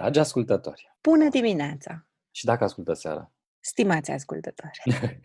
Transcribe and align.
Dragi 0.00 0.18
ascultători! 0.18 0.96
Bună 1.02 1.28
dimineața! 1.28 2.06
Și 2.30 2.44
dacă 2.44 2.64
ascultă 2.64 2.92
seara? 2.92 3.32
Stimați 3.60 4.10
ascultători! 4.10 4.80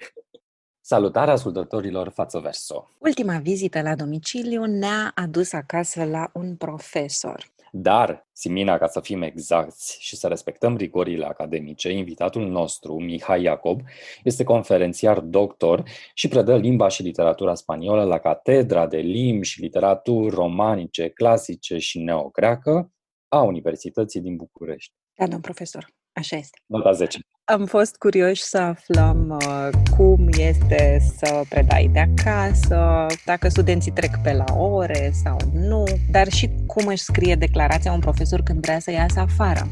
Salutare 0.92 1.32
ascultătorilor 1.32 2.10
față 2.10 2.40
verso! 2.40 2.90
Ultima 2.98 3.38
vizită 3.38 3.82
la 3.82 3.96
domiciliu 3.96 4.66
ne-a 4.66 5.12
adus 5.16 5.54
acasă 5.54 6.04
la 6.04 6.30
un 6.34 6.56
profesor. 6.56 7.46
Dar, 7.72 8.28
Simina, 8.32 8.78
ca 8.78 8.88
să 8.88 9.00
fim 9.00 9.22
exacti 9.22 9.98
și 10.00 10.16
să 10.16 10.28
respectăm 10.28 10.78
rigorile 10.78 11.26
academice, 11.26 11.92
invitatul 11.92 12.48
nostru, 12.48 13.00
Mihai 13.00 13.42
Iacob, 13.42 13.82
este 14.24 14.44
conferențiar 14.44 15.20
doctor 15.20 15.84
și 16.14 16.28
predă 16.28 16.58
limba 16.58 16.88
și 16.88 17.02
literatura 17.02 17.54
spaniolă 17.54 18.04
la 18.04 18.18
Catedra 18.18 18.88
de 18.88 18.98
Limbi 18.98 19.46
și 19.46 19.62
Literaturi 19.62 20.36
Romanice, 20.36 21.10
Clasice 21.10 21.78
și 21.78 22.00
Neogreacă 22.00 22.90
a 23.36 23.42
Universității 23.42 24.22
din 24.22 24.36
București. 24.36 24.92
Da, 25.18 25.28
domn 25.28 25.42
profesor, 25.42 25.88
așa 26.14 26.36
este. 26.36 26.58
Nota 26.66 26.92
10. 26.92 27.20
Am 27.44 27.66
fost 27.66 27.96
curioși 27.96 28.42
să 28.42 28.58
aflăm 28.58 29.38
uh, 29.42 29.70
cum 29.98 30.28
este 30.38 30.98
să 31.18 31.42
predai 31.50 31.90
de 31.94 32.00
acasă, 32.00 33.06
dacă 33.26 33.48
studenții 33.48 33.92
trec 33.92 34.12
pe 34.24 34.34
la 34.34 34.56
ore 34.58 35.12
sau 35.24 35.38
nu, 35.54 35.84
dar 36.12 36.28
și 36.28 36.50
cum 36.66 36.88
își 36.88 37.04
scrie 37.04 37.36
declarația 37.36 37.92
un 37.92 38.00
profesor 38.00 38.42
când 38.42 38.62
vrea 38.62 38.80
să 38.80 38.92
iasă 38.92 39.20
afară. 39.20 39.68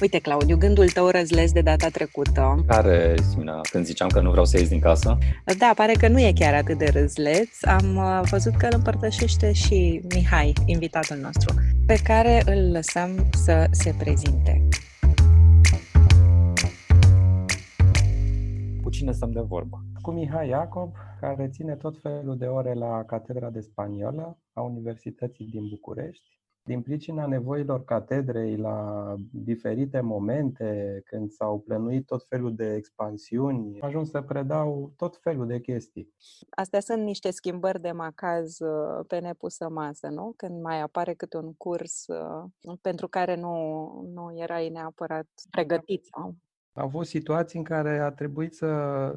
Uite, 0.00 0.18
Claudiu, 0.18 0.56
gândul 0.56 0.88
tău 0.88 1.08
răzles 1.08 1.52
de 1.52 1.60
data 1.60 1.88
trecută. 1.88 2.64
Care, 2.66 3.14
Simina, 3.30 3.60
când 3.70 3.84
ziceam 3.84 4.08
că 4.08 4.20
nu 4.20 4.30
vreau 4.30 4.44
să 4.44 4.58
ies 4.58 4.68
din 4.68 4.80
casă? 4.80 5.18
Da, 5.58 5.72
pare 5.74 5.92
că 5.92 6.08
nu 6.08 6.20
e 6.20 6.32
chiar 6.34 6.54
atât 6.54 6.78
de 6.78 6.90
răzleț. 6.92 7.62
Am 7.62 7.96
uh, 7.96 8.20
văzut 8.30 8.56
că 8.56 8.66
îl 8.66 8.72
împărtășește 8.76 9.52
și 9.52 10.00
Mihai, 10.14 10.52
invitatul 10.66 11.16
nostru, 11.16 11.54
pe 11.86 12.00
care 12.04 12.42
îl 12.46 12.70
lăsăm 12.70 13.28
să 13.32 13.66
se 13.70 13.94
prezinte. 13.98 14.68
Cu 18.82 18.90
cine 18.90 19.12
stăm 19.12 19.30
de 19.30 19.40
vorbă? 19.40 19.84
Cu 20.00 20.10
Mihai 20.10 20.48
Iacob, 20.48 20.92
care 21.20 21.48
ține 21.48 21.76
tot 21.76 22.00
felul 22.00 22.36
de 22.38 22.46
ore 22.46 22.74
la 22.74 23.04
Catedra 23.04 23.50
de 23.50 23.60
Spaniolă 23.60 24.38
a 24.52 24.60
Universității 24.60 25.46
din 25.46 25.68
București 25.68 26.41
din 26.64 26.82
pricina 26.82 27.26
nevoilor 27.26 27.84
catedrei 27.84 28.56
la 28.56 29.14
diferite 29.30 30.00
momente, 30.00 31.02
când 31.04 31.30
s-au 31.30 31.58
plănuit 31.58 32.06
tot 32.06 32.24
felul 32.28 32.54
de 32.54 32.74
expansiuni, 32.74 33.80
am 33.80 33.88
ajuns 33.88 34.10
să 34.10 34.20
predau 34.20 34.92
tot 34.96 35.16
felul 35.16 35.46
de 35.46 35.60
chestii. 35.60 36.14
Astea 36.50 36.80
sunt 36.80 37.02
niște 37.02 37.30
schimbări 37.30 37.80
de 37.80 37.92
macaz 37.92 38.58
uh, 38.60 39.04
pe 39.06 39.18
nepusă 39.18 39.68
masă, 39.68 40.08
nu? 40.08 40.32
Când 40.36 40.62
mai 40.62 40.80
apare 40.80 41.14
câte 41.14 41.36
un 41.36 41.54
curs 41.54 42.06
uh, 42.06 42.74
pentru 42.80 43.08
care 43.08 43.36
nu, 43.36 44.10
nu 44.14 44.38
erai 44.38 44.68
neapărat 44.68 45.28
pregătit. 45.50 46.04
Sau... 46.04 46.34
Au 46.72 46.88
fost 46.88 47.10
situații 47.10 47.58
în 47.58 47.64
care 47.64 47.98
a 47.98 48.10
trebuit 48.10 48.54
să 48.54 48.66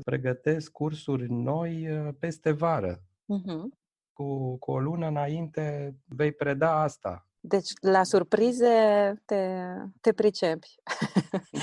pregătesc 0.04 0.72
cursuri 0.72 1.32
noi 1.32 1.90
uh, 1.90 2.14
peste 2.20 2.52
vară. 2.52 3.00
Uh-huh. 3.00 3.84
Cu, 4.14 4.58
cu 4.58 4.72
o 4.72 4.80
lună 4.80 5.08
înainte 5.08 5.96
vei 6.08 6.32
preda 6.32 6.82
asta 6.82 7.25
deci, 7.48 7.70
la 7.82 8.04
surprize 8.04 9.14
te, 9.26 9.64
te 10.02 10.14
pricepi 10.14 10.76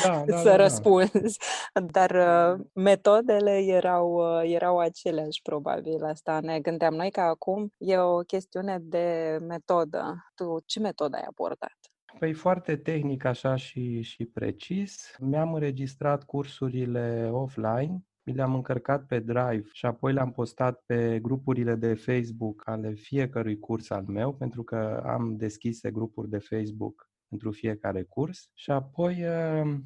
da, 0.05 0.25
da, 0.27 0.37
să 0.37 0.49
da, 0.49 0.57
răspunzi, 0.57 1.39
da. 1.73 1.81
dar 1.81 2.11
uh, 2.11 2.65
metodele 2.73 3.59
erau, 3.59 4.15
uh, 4.15 4.51
erau 4.53 4.79
aceleași, 4.79 5.43
probabil. 5.43 6.05
Asta 6.05 6.41
ne 6.41 6.61
gândeam 6.61 6.95
noi 6.95 7.11
că 7.11 7.21
acum 7.21 7.73
e 7.79 7.99
o 7.99 8.19
chestiune 8.19 8.79
de 8.81 9.39
metodă. 9.49 10.31
Tu 10.35 10.63
ce 10.67 10.81
metodă 10.81 11.17
ai 11.17 11.25
abordat? 11.29 11.77
Păi 12.19 12.33
foarte 12.33 12.77
tehnic 12.77 13.25
așa 13.25 13.57
și, 13.57 14.03
și 14.03 14.25
precis. 14.25 15.17
Mi-am 15.21 15.55
înregistrat 15.55 16.25
cursurile 16.25 17.29
offline 17.33 18.03
mi 18.25 18.35
le-am 18.35 18.55
încărcat 18.55 19.07
pe 19.07 19.19
Drive 19.19 19.69
și 19.73 19.87
apoi 19.87 20.13
le-am 20.13 20.33
postat 20.33 20.83
pe 20.87 21.19
grupurile 21.21 21.75
de 21.75 21.95
Facebook 21.95 22.63
ale 22.69 22.93
fiecărui 22.93 23.59
curs 23.59 23.91
al 23.91 24.05
meu, 24.07 24.35
pentru 24.35 24.63
că 24.63 25.03
am 25.07 25.37
deschise 25.37 25.91
grupuri 25.91 26.29
de 26.29 26.39
Facebook 26.39 27.11
pentru 27.29 27.51
fiecare 27.51 28.03
curs 28.03 28.51
și 28.55 28.71
apoi 28.71 29.19
ehm, 29.21 29.85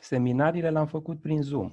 seminariile 0.00 0.70
le-am 0.70 0.86
făcut 0.86 1.20
prin 1.20 1.42
Zoom, 1.42 1.72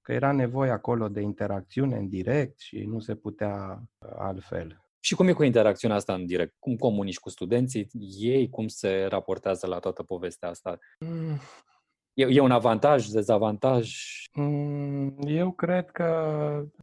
că 0.00 0.12
era 0.12 0.32
nevoie 0.32 0.70
acolo 0.70 1.08
de 1.08 1.20
interacțiune 1.20 1.96
în 1.96 2.08
direct 2.08 2.58
și 2.58 2.84
nu 2.84 2.98
se 2.98 3.14
putea 3.14 3.82
altfel. 4.16 4.76
Și 5.04 5.14
cum 5.14 5.28
e 5.28 5.32
cu 5.32 5.42
interacțiunea 5.42 5.96
asta 5.96 6.14
în 6.14 6.26
direct? 6.26 6.56
Cum 6.58 6.76
comunici 6.76 7.18
cu 7.18 7.28
studenții? 7.28 7.88
Ei 8.18 8.48
cum 8.48 8.68
se 8.68 9.04
raportează 9.04 9.66
la 9.66 9.78
toată 9.78 10.02
povestea 10.02 10.48
asta? 10.48 10.78
Mm, 12.14 12.28
E, 12.28 12.34
e 12.34 12.40
un 12.40 12.50
avantaj, 12.50 13.06
dezavantaj? 13.06 13.94
Mm, 14.34 15.16
eu 15.26 15.52
cred 15.52 15.90
că 15.90 16.04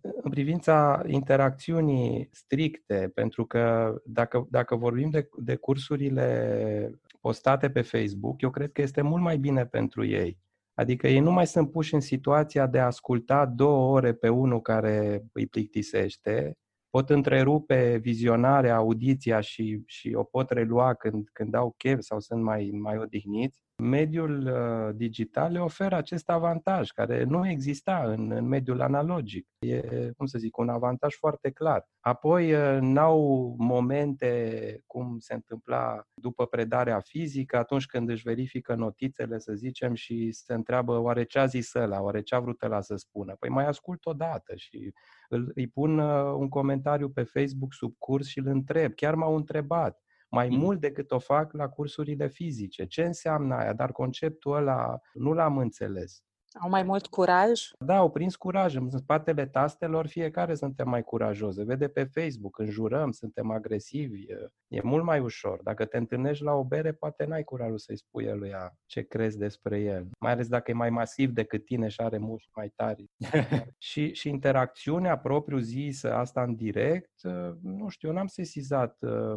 în 0.01 0.29
privința 0.29 1.03
interacțiunii 1.05 2.29
stricte, 2.31 3.11
pentru 3.13 3.45
că 3.45 3.95
dacă, 4.05 4.47
dacă 4.49 4.75
vorbim 4.75 5.09
de, 5.09 5.29
de 5.37 5.55
cursurile 5.55 6.99
postate 7.21 7.69
pe 7.69 7.81
Facebook, 7.81 8.41
eu 8.41 8.49
cred 8.49 8.71
că 8.71 8.81
este 8.81 9.01
mult 9.01 9.21
mai 9.21 9.37
bine 9.37 9.65
pentru 9.65 10.05
ei. 10.05 10.37
Adică 10.73 11.07
ei 11.07 11.19
nu 11.19 11.31
mai 11.31 11.47
sunt 11.47 11.71
puși 11.71 11.93
în 11.93 11.99
situația 11.99 12.67
de 12.67 12.79
a 12.79 12.85
asculta 12.85 13.45
două 13.45 13.93
ore 13.93 14.13
pe 14.13 14.29
unul 14.29 14.61
care 14.61 15.25
îi 15.33 15.47
plictisește, 15.47 16.57
pot 16.89 17.09
întrerupe 17.09 17.97
vizionarea, 17.97 18.75
audiția 18.75 19.39
și, 19.39 19.81
și 19.85 20.13
o 20.13 20.23
pot 20.23 20.49
relua 20.49 20.93
când, 20.93 21.29
când 21.33 21.53
au 21.53 21.73
chef 21.77 21.99
sau 22.01 22.19
sunt 22.19 22.43
mai, 22.43 22.69
mai 22.73 22.97
odihniți 22.97 23.68
mediul 23.79 24.47
uh, 24.47 24.95
digital 24.95 25.51
le 25.51 25.59
oferă 25.59 25.95
acest 25.95 26.29
avantaj 26.29 26.89
care 26.89 27.23
nu 27.23 27.49
exista 27.49 28.03
în, 28.05 28.31
în 28.31 28.47
mediul 28.47 28.81
analogic. 28.81 29.47
E, 29.59 29.81
cum 30.17 30.25
să 30.25 30.37
zic, 30.37 30.57
un 30.57 30.69
avantaj 30.69 31.15
foarte 31.15 31.49
clar. 31.51 31.89
Apoi 31.99 32.53
uh, 32.53 32.77
n-au 32.81 33.55
momente 33.57 34.83
cum 34.85 35.17
se 35.19 35.33
întâmpla 35.33 36.03
după 36.13 36.45
predarea 36.45 36.99
fizică, 36.99 37.57
atunci 37.57 37.85
când 37.85 38.09
își 38.09 38.23
verifică 38.23 38.75
notițele, 38.75 39.39
să 39.39 39.53
zicem, 39.53 39.93
și 39.93 40.31
se 40.31 40.53
întreabă 40.53 40.97
oare 40.97 41.23
ce 41.23 41.39
a 41.39 41.45
zis 41.45 41.73
ăla, 41.73 42.01
oare 42.01 42.21
ce 42.21 42.35
a 42.35 42.39
vrut 42.39 42.61
ăla 42.61 42.81
să 42.81 42.95
spună. 42.95 43.35
Păi 43.39 43.49
mai 43.49 43.67
ascult 43.67 44.05
o 44.05 44.13
dată 44.13 44.55
și 44.55 44.93
îl, 45.29 45.51
îi 45.55 45.67
pun 45.67 45.99
uh, 45.99 46.33
un 46.37 46.49
comentariu 46.49 47.09
pe 47.09 47.23
Facebook 47.23 47.73
sub 47.73 47.95
curs 47.97 48.27
și 48.27 48.39
îl 48.39 48.47
întreb. 48.47 48.93
Chiar 48.93 49.15
m-au 49.15 49.35
întrebat 49.35 50.01
mai 50.29 50.49
mm. 50.49 50.57
mult 50.57 50.79
decât 50.79 51.11
o 51.11 51.19
fac 51.19 51.53
la 51.53 51.67
cursurile 51.67 52.27
fizice. 52.27 52.85
Ce 52.85 53.03
înseamnă 53.03 53.55
aia? 53.55 53.73
Dar 53.73 53.91
conceptul 53.91 54.55
ăla 54.55 54.99
nu 55.13 55.33
l-am 55.33 55.57
înțeles. 55.57 56.23
Au 56.53 56.69
mai 56.69 56.83
mult 56.83 57.07
curaj? 57.07 57.61
Da, 57.79 57.95
au 57.95 58.09
prins 58.09 58.35
curaj. 58.35 58.75
În 58.75 58.89
spatele 58.89 59.45
tastelor 59.45 60.07
fiecare 60.07 60.55
suntem 60.55 60.89
mai 60.89 61.03
curajos. 61.03 61.55
Se 61.55 61.63
vede 61.63 61.87
pe 61.87 62.03
Facebook, 62.03 62.59
înjurăm, 62.59 63.11
suntem 63.11 63.51
agresivi. 63.51 64.25
E 64.67 64.81
mult 64.83 65.03
mai 65.03 65.19
ușor. 65.19 65.59
Dacă 65.63 65.85
te 65.85 65.97
întâlnești 65.97 66.43
la 66.43 66.53
o 66.53 66.63
bere, 66.63 66.91
poate 66.91 67.25
n-ai 67.25 67.43
curajul 67.43 67.77
să-i 67.77 67.97
spui 67.97 68.23
eluia 68.23 68.77
ce 68.85 69.01
crezi 69.01 69.37
despre 69.37 69.79
el. 69.79 70.07
Mai 70.19 70.31
ales 70.31 70.47
dacă 70.47 70.71
e 70.71 70.73
mai 70.73 70.89
masiv 70.89 71.31
decât 71.31 71.65
tine 71.65 71.87
și 71.87 72.01
are 72.01 72.17
mușchi 72.17 72.51
mai 72.55 72.71
tari. 72.75 73.05
și, 73.89 74.13
și 74.13 74.29
interacțiunea 74.29 75.17
propriu-zisă, 75.17 76.13
asta 76.13 76.41
în 76.41 76.55
direct, 76.55 77.21
nu 77.61 77.87
știu, 77.87 78.11
n-am 78.11 78.27
sesizat 78.27 78.97
uh, 78.99 79.35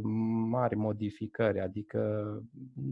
mari 0.48 0.76
modificări. 0.76 1.60
Adică 1.60 2.42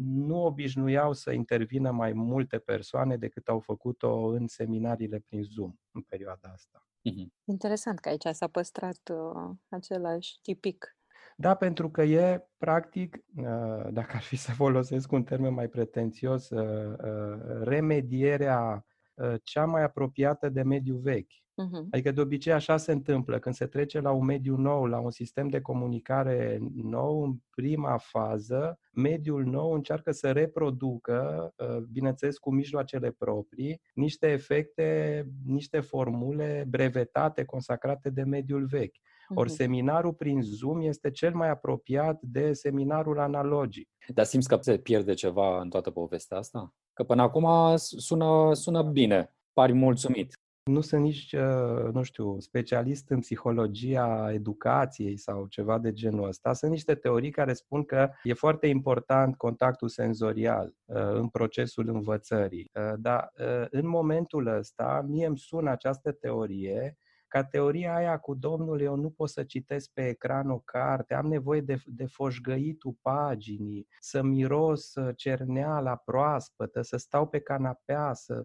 nu 0.05 0.45
obișnuiau 0.45 1.13
să 1.13 1.33
intervină 1.33 1.91
mai 1.91 2.13
multe 2.13 2.59
persoane 2.59 3.17
decât 3.17 3.49
au 3.49 3.59
făcut-o 3.59 4.10
în 4.13 4.47
seminariile 4.47 5.25
prin 5.29 5.43
Zoom 5.43 5.73
în 5.91 6.01
perioada 6.01 6.49
asta. 6.53 6.85
Mhm. 7.03 7.33
Interesant 7.45 7.99
că 7.99 8.09
aici 8.09 8.27
s-a 8.31 8.47
păstrat 8.47 9.01
uh, 9.13 9.57
același 9.69 10.39
tipic. 10.43 10.97
Da, 11.37 11.55
pentru 11.55 11.91
că 11.91 12.03
e, 12.03 12.49
practic, 12.59 13.17
uh, 13.37 13.93
dacă 13.99 14.17
ar 14.17 14.23
fi 14.23 14.37
să 14.37 14.53
folosesc 14.53 15.13
un 15.13 15.25
termen 15.25 15.55
mai 15.55 15.69
pretențios, 15.69 16.51
uh, 16.51 16.93
uh, 17.05 17.63
remedierea 17.63 18.87
uh, 19.15 19.35
cea 19.43 19.65
mai 19.65 19.83
apropiată 19.83 20.49
de 20.49 20.63
mediul 20.63 20.99
vechi. 20.99 21.33
Uh-huh. 21.33 21.85
Adică 21.91 22.11
de 22.13 22.21
obicei 22.21 22.53
așa 22.53 22.77
se 22.77 22.93
întâmplă. 22.93 23.39
Când 23.39 23.55
se 23.55 23.67
trece 23.67 24.01
la 24.01 24.11
un 24.11 24.25
mediu 24.25 24.57
nou, 24.57 24.85
la 24.85 24.99
un 24.99 25.11
sistem 25.11 25.49
de 25.49 25.61
comunicare 25.61 26.59
nou, 26.73 27.23
în 27.23 27.37
prima 27.51 27.99
fază, 27.99 28.80
mediul 29.01 29.45
nou 29.45 29.73
încearcă 29.73 30.11
să 30.11 30.33
reproducă, 30.33 31.51
uh, 31.57 31.77
bineînțeles 31.77 32.39
cu 32.39 32.55
mijloacele 32.55 33.11
proprii, 33.11 33.81
niște 33.95 34.27
efecte, 34.27 35.27
niște 35.47 35.81
formule 35.81 36.65
brevetate, 36.69 37.45
consacrate 37.45 38.11
de 38.11 38.23
mediul 38.23 38.67
vechi. 38.67 38.97
Ori 39.35 39.51
seminarul 39.51 40.13
prin 40.13 40.43
Zoom 40.43 40.81
este 40.81 41.11
cel 41.11 41.35
mai 41.35 41.49
apropiat 41.49 42.21
de 42.23 42.53
seminarul 42.53 43.19
analogic. 43.19 43.89
Dar 44.09 44.25
simți 44.25 44.49
că 44.49 44.59
se 44.61 44.79
pierde 44.79 45.15
ceva 45.15 45.61
în 45.61 45.69
toată 45.69 45.91
povestea 45.91 46.37
asta? 46.37 46.75
Că 46.93 47.05
până 47.05 47.23
acum 47.23 47.77
sună, 47.77 48.55
sună 48.55 48.83
bine, 48.83 49.35
pari 49.53 49.73
mulțumit. 49.73 50.41
Nu 50.65 50.81
sunt 50.81 51.03
nici, 51.03 51.33
uh, 51.33 51.93
nu 51.93 52.03
știu, 52.03 52.41
specialist 52.41 53.11
în 53.11 53.21
psihologia 53.21 54.33
educației 54.33 55.17
sau 55.17 55.47
ceva 55.47 55.79
de 55.79 55.93
genul 55.93 56.29
ăsta. 56.29 56.53
Sunt 56.53 56.71
niște 56.71 56.95
teorii 56.95 57.31
care 57.31 57.53
spun 57.53 57.85
că 57.85 58.11
e 58.23 58.33
foarte 58.33 58.67
important 58.67 59.37
contactul 59.37 59.89
senzorial 59.89 60.75
uh, 60.85 60.97
în 60.97 61.29
procesul 61.29 61.89
învățării. 61.89 62.71
Uh, 62.75 62.93
dar 62.99 63.33
în 63.71 63.87
momentul 63.87 64.47
ăsta, 64.47 65.05
mie 65.09 65.27
îmi 65.27 65.39
sună 65.39 65.71
această 65.71 66.13
teorie 66.13 66.97
ca 67.29 67.45
teoria 67.45 67.95
aia 67.95 68.19
cu 68.19 68.35
Domnul, 68.35 68.81
eu 68.81 68.95
nu 68.97 69.11
pot 69.11 69.29
să 69.29 69.43
citesc 69.43 69.91
pe 69.93 70.09
ecran 70.09 70.51
o 70.51 70.59
carte, 70.59 71.15
am 71.15 71.27
nevoie 71.27 71.61
de, 71.61 71.77
de 71.87 72.07
foșgăitul 72.07 72.97
paginii, 73.03 73.87
să 74.01 74.23
miros 74.23 74.93
cerneala 75.17 75.97
proaspătă, 75.97 76.83
să 76.83 76.97
stau 76.97 77.29
pe 77.29 77.41
canapea, 77.41 78.13
să... 78.13 78.45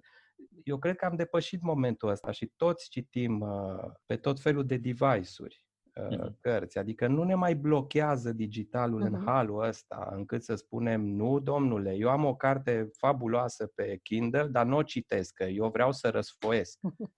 Eu 0.64 0.78
cred 0.78 0.96
că 0.96 1.06
am 1.06 1.16
depășit 1.16 1.62
momentul 1.62 2.10
ăsta 2.10 2.32
și 2.32 2.52
toți 2.56 2.90
citim 2.90 3.40
uh, 3.40 3.92
pe 4.06 4.16
tot 4.16 4.40
felul 4.40 4.66
de 4.66 4.78
device-uri 4.78 5.66
uh, 5.96 6.08
mm-hmm. 6.08 6.40
cărți. 6.40 6.78
Adică 6.78 7.08
nu 7.08 7.24
ne 7.24 7.36
mai 7.36 7.56
blochează 7.56 8.32
digitalul 8.32 9.02
mm-hmm. 9.02 9.14
în 9.14 9.26
halul 9.26 9.64
ăsta, 9.64 10.10
încât 10.12 10.44
să 10.44 10.56
spunem, 10.56 11.02
nu, 11.02 11.40
domnule, 11.40 11.94
eu 11.94 12.10
am 12.10 12.26
o 12.26 12.36
carte 12.36 12.90
fabuloasă 12.98 13.72
pe 13.76 14.00
Kindle, 14.04 14.48
dar 14.48 14.66
nu 14.66 14.78
o 14.78 14.84
citesc, 14.84 15.34
că 15.34 15.44
eu 15.44 15.70
vreau 15.70 15.92
să 15.92 16.10
răsfoiesc. 16.10 16.80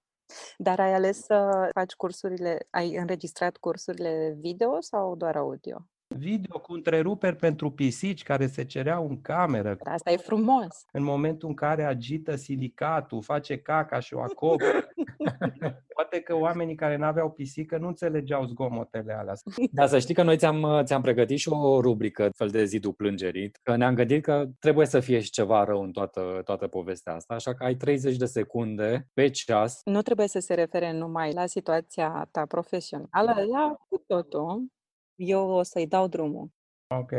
Dar 0.58 0.80
ai 0.80 0.94
ales 0.94 1.24
să 1.24 1.70
faci 1.74 1.94
cursurile, 1.94 2.68
ai 2.70 2.96
înregistrat 2.96 3.58
cursurile 3.58 4.36
video 4.40 4.82
sau 4.82 5.16
doar 5.16 5.36
audio? 5.36 5.88
Video 6.18 6.60
cu 6.60 6.74
întreruperi 6.74 7.36
pentru 7.36 7.72
pisici 7.72 8.24
care 8.24 8.48
se 8.48 8.66
cereau 8.66 9.08
în 9.10 9.22
cameră. 9.22 9.78
Asta 9.84 10.12
e 10.12 10.18
frumos. 10.18 10.86
În 10.92 11.04
momentul 11.04 11.48
în 11.48 11.54
care 11.54 11.84
agită 11.84 12.36
silicatul, 12.36 13.22
face 13.22 13.58
caca 13.58 14.00
și 14.00 14.14
o 14.14 14.22
acoperă. 14.22 14.88
Poate 15.96 16.20
că 16.20 16.36
oamenii 16.36 16.76
care 16.76 16.98
n-aveau 16.98 17.32
pisică 17.32 17.78
nu 17.78 17.88
înțelegeau 17.88 18.46
zgomotele 18.46 19.14
alea. 19.14 19.34
Da, 19.72 19.88
să 19.88 20.00
știi 20.00 20.14
că 20.14 20.24
noi 20.24 20.38
ți-am, 20.38 20.82
ți-am 20.84 21.02
pregătit 21.02 21.38
și 21.38 21.50
o 21.50 21.82
rubrică, 21.82 22.30
fel 22.36 22.48
de 22.48 22.66
zidul 22.66 22.94
plângerii, 22.94 23.52
că 23.64 23.76
ne-am 23.76 23.96
gândit 23.96 24.24
că 24.24 24.46
trebuie 24.60 24.86
să 24.86 25.00
fie 25.00 25.20
și 25.20 25.30
ceva 25.30 25.64
rău 25.64 25.82
în 25.84 25.92
toată, 25.92 26.42
toată 26.44 26.68
povestea 26.68 27.14
asta, 27.14 27.34
așa 27.34 27.54
că 27.54 27.64
ai 27.64 27.76
30 27.76 28.18
de 28.18 28.26
secunde 28.26 29.08
pe 29.14 29.30
ceas. 29.30 29.82
Nu 29.84 30.02
trebuie 30.02 30.28
să 30.28 30.40
se 30.40 30.54
refere 30.54 30.92
numai 30.92 31.34
la 31.34 31.46
situația 31.46 32.28
ta 32.32 32.46
profesională, 32.46 33.34
la 33.52 33.76
cu 33.90 34.04
totul 34.08 34.66
eu 35.18 35.50
o 35.50 35.64
să-i 35.64 35.88
dau 35.88 36.08
drumul. 36.08 36.50
Ok. 36.88 37.12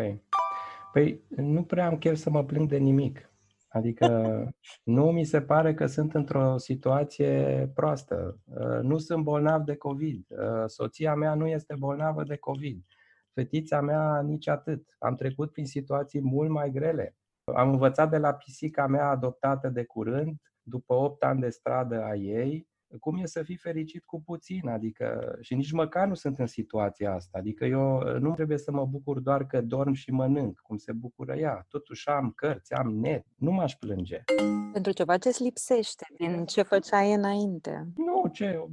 Păi 0.93 1.25
nu 1.29 1.65
prea 1.65 1.87
am 1.87 1.99
chef 1.99 2.17
să 2.17 2.31
mă 2.31 2.45
plâng 2.45 2.69
de 2.69 2.77
nimic. 2.77 3.33
Adică 3.69 4.09
nu 4.97 5.11
mi 5.11 5.25
se 5.25 5.43
pare 5.43 5.75
că 5.75 5.87
sunt 5.87 6.15
într-o 6.15 6.59
situație 6.59 7.71
proastă. 7.75 8.39
Uh, 8.45 8.81
nu 8.83 8.99
sunt 8.99 9.23
bolnav 9.23 9.63
de 9.63 9.77
COVID. 9.77 10.27
Uh, 10.29 10.65
soția 10.67 11.15
mea 11.15 11.35
nu 11.35 11.47
este 11.47 11.75
bolnavă 11.79 12.23
de 12.23 12.37
COVID. 12.37 12.85
Fetița 13.35 13.81
mea 13.81 14.21
nici 14.21 14.49
atât. 14.49 14.97
Am 14.99 15.15
trecut 15.15 15.53
prin 15.53 15.67
situații 15.67 16.21
mult 16.21 16.51
mai 16.51 16.71
grele. 16.71 17.17
Am 17.55 17.71
învățat 17.71 18.11
de 18.11 18.19
la 18.19 18.35
pisica 18.35 18.87
mea 18.87 19.09
adoptată 19.09 19.69
de 19.69 19.85
curând, 19.85 20.37
după 20.63 20.95
8 20.95 21.23
ani 21.23 21.41
de 21.41 21.49
stradă 21.49 22.03
a 22.03 22.15
ei, 22.15 22.68
cum 23.01 23.17
e 23.17 23.27
să 23.27 23.43
fii 23.43 23.57
fericit 23.57 24.05
cu 24.05 24.23
puțin, 24.23 24.69
adică 24.69 25.37
și 25.41 25.55
nici 25.55 25.73
măcar 25.73 26.09
nu 26.09 26.15
sunt 26.15 26.39
în 26.39 26.47
situația 26.47 27.15
asta, 27.15 27.39
adică 27.39 27.65
eu 27.65 27.97
uh, 27.97 28.21
nu 28.21 28.35
trebuie 28.35 28.59
să 28.59 28.73
mă 28.73 28.87
bucur 28.87 29.21
doar 29.21 29.47
că 29.47 29.61
dorm 29.61 29.93
și 29.93 30.11
mănânc, 30.11 30.59
cum 30.59 30.77
se 30.77 30.93
bucură 30.93 31.35
ea, 31.35 31.67
totuși 31.69 32.09
am 32.09 32.33
cărți, 32.37 32.73
am 32.73 32.95
net, 32.95 33.27
nu 33.37 33.51
m-aș 33.51 33.75
plânge. 33.75 34.23
Pentru 34.73 34.93
ceva 34.93 35.17
ce-ți 35.17 35.43
lipsește 35.43 36.07
din 36.19 36.45
ce 36.45 36.63
făceai 36.63 37.13
înainte? 37.13 37.89
Nu, 37.97 38.29
ce, 38.33 38.65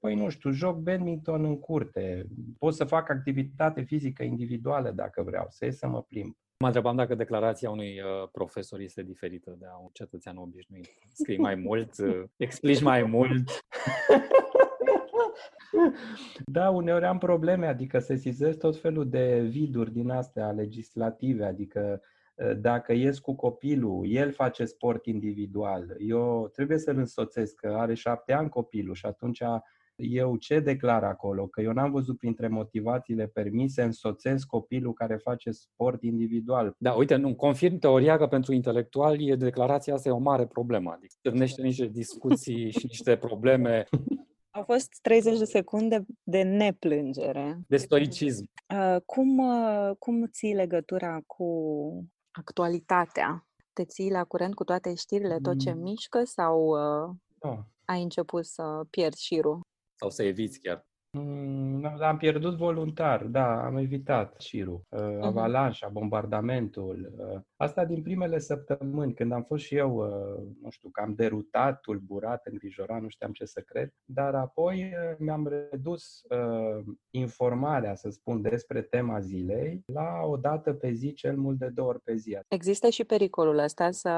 păi 0.00 0.14
nu 0.14 0.28
știu, 0.28 0.50
joc 0.50 0.76
badminton 0.78 1.44
în 1.44 1.58
curte, 1.58 2.26
pot 2.58 2.74
să 2.74 2.84
fac 2.84 3.10
activitate 3.10 3.82
fizică 3.82 4.22
individuală 4.22 4.90
dacă 4.90 5.22
vreau, 5.22 5.46
să 5.48 5.64
ies 5.64 5.78
să 5.78 5.86
mă 5.86 6.02
plimb. 6.02 6.36
Mă 6.58 6.66
întrebam 6.66 6.96
dacă 6.96 7.14
declarația 7.14 7.70
unui 7.70 8.00
uh, 8.00 8.28
profesor 8.32 8.80
este 8.80 9.02
diferită 9.02 9.56
de 9.58 9.66
a 9.66 9.76
un 9.76 9.88
cetățean 9.92 10.36
obișnuit. 10.36 10.88
Scrii 11.12 11.38
mai 11.38 11.54
mult, 11.54 11.98
uh, 11.98 12.22
explici 12.36 12.82
mai 12.82 13.02
mult. 13.02 13.64
Da, 16.44 16.70
uneori 16.70 17.04
am 17.04 17.18
probleme, 17.18 17.66
adică 17.66 17.98
se 17.98 18.16
sizez 18.16 18.56
tot 18.56 18.80
felul 18.80 19.08
de 19.08 19.40
viduri 19.40 19.92
din 19.92 20.10
astea 20.10 20.50
legislative, 20.50 21.44
adică 21.44 22.00
uh, 22.34 22.52
dacă 22.56 22.92
ies 22.92 23.18
cu 23.18 23.34
copilul, 23.34 24.06
el 24.08 24.32
face 24.32 24.64
sport 24.64 25.06
individual, 25.06 25.96
eu 25.98 26.48
trebuie 26.52 26.78
să-l 26.78 26.96
însoțesc, 26.96 27.54
că 27.54 27.74
are 27.78 27.94
șapte 27.94 28.32
ani 28.32 28.48
copilul 28.48 28.94
și 28.94 29.06
atunci 29.06 29.42
eu 29.96 30.36
ce 30.36 30.60
declar 30.60 31.04
acolo? 31.04 31.46
Că 31.46 31.60
eu 31.60 31.72
n-am 31.72 31.90
văzut 31.90 32.18
printre 32.18 32.48
motivațiile 32.48 33.26
permise 33.26 33.82
însoțesc 33.82 34.46
copilul 34.46 34.92
care 34.92 35.16
face 35.16 35.50
sport 35.50 36.02
individual. 36.02 36.74
Da, 36.78 36.92
uite, 36.92 37.16
nu, 37.16 37.34
confirm 37.34 37.78
teoria 37.78 38.16
că 38.16 38.26
pentru 38.26 38.52
intelectuali 38.52 39.36
declarația 39.36 39.94
asta 39.94 40.08
e 40.08 40.12
o 40.12 40.18
mare 40.18 40.46
problemă. 40.46 40.90
Adică 40.90 41.14
stârnește 41.18 41.62
niște 41.62 41.86
discuții 41.86 42.70
și 42.78 42.86
niște 42.86 43.16
probleme. 43.16 43.86
Au 44.50 44.62
fost 44.62 44.98
30 45.02 45.38
de 45.38 45.44
secunde 45.44 46.04
de 46.22 46.42
neplângere. 46.42 47.60
De 47.68 47.76
stoicism. 47.76 48.50
Uh, 48.74 48.96
cum, 49.06 49.38
uh, 49.38 49.90
cum 49.98 50.26
ții 50.26 50.54
legătura 50.54 51.20
cu 51.26 51.48
actualitatea? 52.30 53.46
Te 53.72 53.84
ții 53.84 54.10
la 54.10 54.24
curent 54.24 54.54
cu 54.54 54.64
toate 54.64 54.94
știrile, 54.94 55.38
tot 55.42 55.58
ce 55.58 55.72
mm. 55.72 55.80
mișcă 55.80 56.24
sau 56.24 56.66
uh, 56.66 57.14
da. 57.38 57.66
ai 57.84 58.02
început 58.02 58.44
să 58.44 58.82
pierzi 58.90 59.24
șirul? 59.24 59.60
Sau 60.04 60.12
să 60.12 60.22
eviți 60.22 60.60
chiar? 60.60 60.86
Mm, 61.16 61.84
am 62.00 62.16
pierdut 62.16 62.56
voluntar, 62.56 63.24
da, 63.24 63.64
am 63.64 63.76
evitat 63.76 64.34
șirul, 64.38 64.84
uh, 64.88 65.00
mhm. 65.00 65.22
avalanșa, 65.22 65.88
bombardamentul. 65.88 67.12
Uh, 67.18 67.40
asta 67.56 67.84
din 67.84 68.02
primele 68.02 68.38
săptămâni, 68.38 69.14
când 69.14 69.32
am 69.32 69.42
fost 69.42 69.64
și 69.64 69.76
eu, 69.76 69.94
uh, 69.94 70.46
nu 70.62 70.70
știu, 70.70 70.88
cam 70.88 71.14
derutat, 71.14 71.80
tulburat, 71.80 72.46
îngrijorat, 72.46 73.00
nu 73.00 73.08
știam 73.08 73.32
ce 73.32 73.44
să 73.44 73.60
cred, 73.60 73.92
dar 74.04 74.34
apoi 74.34 74.92
mi-am 75.18 75.48
redus 75.48 76.22
informarea, 77.10 77.94
să 77.94 78.10
spun, 78.10 78.42
despre 78.42 78.82
tema 78.82 79.20
zilei 79.20 79.82
la 79.86 80.20
o 80.24 80.36
dată 80.36 80.72
pe 80.72 80.92
zi, 80.92 81.12
cel 81.12 81.36
mult 81.36 81.58
de 81.58 81.68
două 81.68 81.88
ori 81.88 82.00
pe 82.00 82.14
zi. 82.14 82.38
Există 82.48 82.88
și 82.88 83.04
pericolul 83.04 83.58
ăsta 83.58 83.90
să 83.90 84.08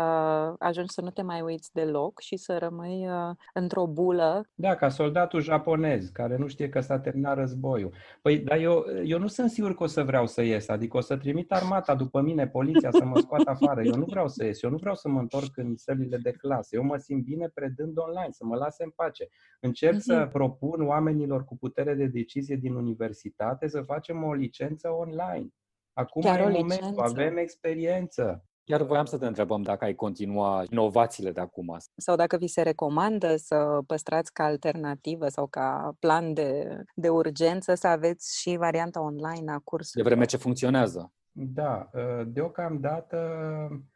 ajungi 0.59 0.93
să 0.93 1.01
nu 1.01 1.11
te 1.11 1.23
mai 1.23 1.41
uiți 1.41 1.73
deloc 1.73 2.21
și 2.21 2.37
să 2.37 2.59
rămâi 2.59 3.07
într-o 3.55 3.87
bulă. 3.87 4.49
Da, 4.55 4.75
ca 4.75 4.89
soldatul 4.89 5.41
japonez, 5.41 6.09
care 6.09 6.37
nu 6.37 6.47
știe 6.47 6.69
că 6.69 6.81
s-a 6.87 6.99
terminat 6.99 7.37
războiul. 7.37 7.93
Păi, 8.23 8.39
dar 8.39 8.59
eu, 8.59 8.85
eu 9.05 9.19
nu 9.19 9.27
sunt 9.27 9.51
sigur 9.51 9.75
că 9.75 9.83
o 9.83 9.87
să 9.87 10.03
vreau 10.03 10.27
să 10.27 10.43
ies, 10.43 10.69
adică 10.69 10.97
o 10.97 11.01
să 11.01 11.17
trimit 11.17 11.53
armata 11.53 11.95
după 11.95 12.21
mine, 12.21 12.49
poliția, 12.49 12.91
să 12.91 13.05
mă 13.05 13.19
scoată 13.19 13.51
afară. 13.51 13.83
Eu 13.83 13.95
nu 13.95 14.05
vreau 14.05 14.29
să 14.29 14.45
ies, 14.45 14.63
eu 14.63 14.71
nu 14.71 14.77
vreau 14.77 14.95
să 14.95 15.09
mă 15.09 15.21
întorc 15.21 15.57
în 15.57 15.77
sălile 15.77 16.17
de 16.17 16.31
clasă. 16.31 16.77
Eu 16.77 16.83
mă 16.83 16.97
simt 16.97 17.25
bine 17.25 17.49
predând 17.55 17.99
online, 17.99 18.31
să 18.31 18.45
mă 18.45 18.57
lase 18.57 18.85
în 18.85 18.91
pace. 18.91 19.29
Încerc 19.61 19.95
mm-hmm. 19.95 20.11
să 20.11 20.21
mhm. 20.21 20.31
propun 20.31 20.87
oamenilor 20.87 21.45
cu 21.45 21.57
putere 21.57 21.95
de 21.95 22.07
decizie 22.07 22.57
din 22.57 22.75
universitate 22.75 23.69
să 23.69 23.83
facem 23.83 24.25
o 24.25 24.33
licență 24.35 24.89
online. 24.89 25.49
Acum 25.93 26.23
Chiar 26.23 26.41
e 26.41 26.59
momentul, 26.59 27.01
avem 27.01 27.37
experiență. 27.37 28.45
Chiar 28.71 28.83
voiam 28.83 29.05
să 29.05 29.19
te 29.19 29.27
întrebăm 29.27 29.63
dacă 29.63 29.85
ai 29.85 29.95
continua 29.95 30.65
inovațiile 30.71 31.33
de 31.33 31.41
acum. 31.41 31.77
Sau 31.97 32.17
dacă 32.17 32.37
vi 32.37 32.47
se 32.47 32.63
recomandă 32.63 33.37
să 33.37 33.81
păstrați 33.87 34.33
ca 34.33 34.45
alternativă 34.45 35.29
sau 35.29 35.47
ca 35.47 35.97
plan 35.99 36.33
de, 36.33 36.81
de 36.95 37.09
urgență 37.09 37.75
să 37.75 37.87
aveți 37.87 38.41
și 38.41 38.57
varianta 38.57 39.03
online 39.03 39.53
a 39.53 39.59
cursului. 39.65 40.03
De 40.03 40.09
vreme 40.09 40.25
ce 40.25 40.37
funcționează. 40.37 41.13
Da, 41.33 41.91
ă, 41.95 42.25
deocamdată 42.25 43.19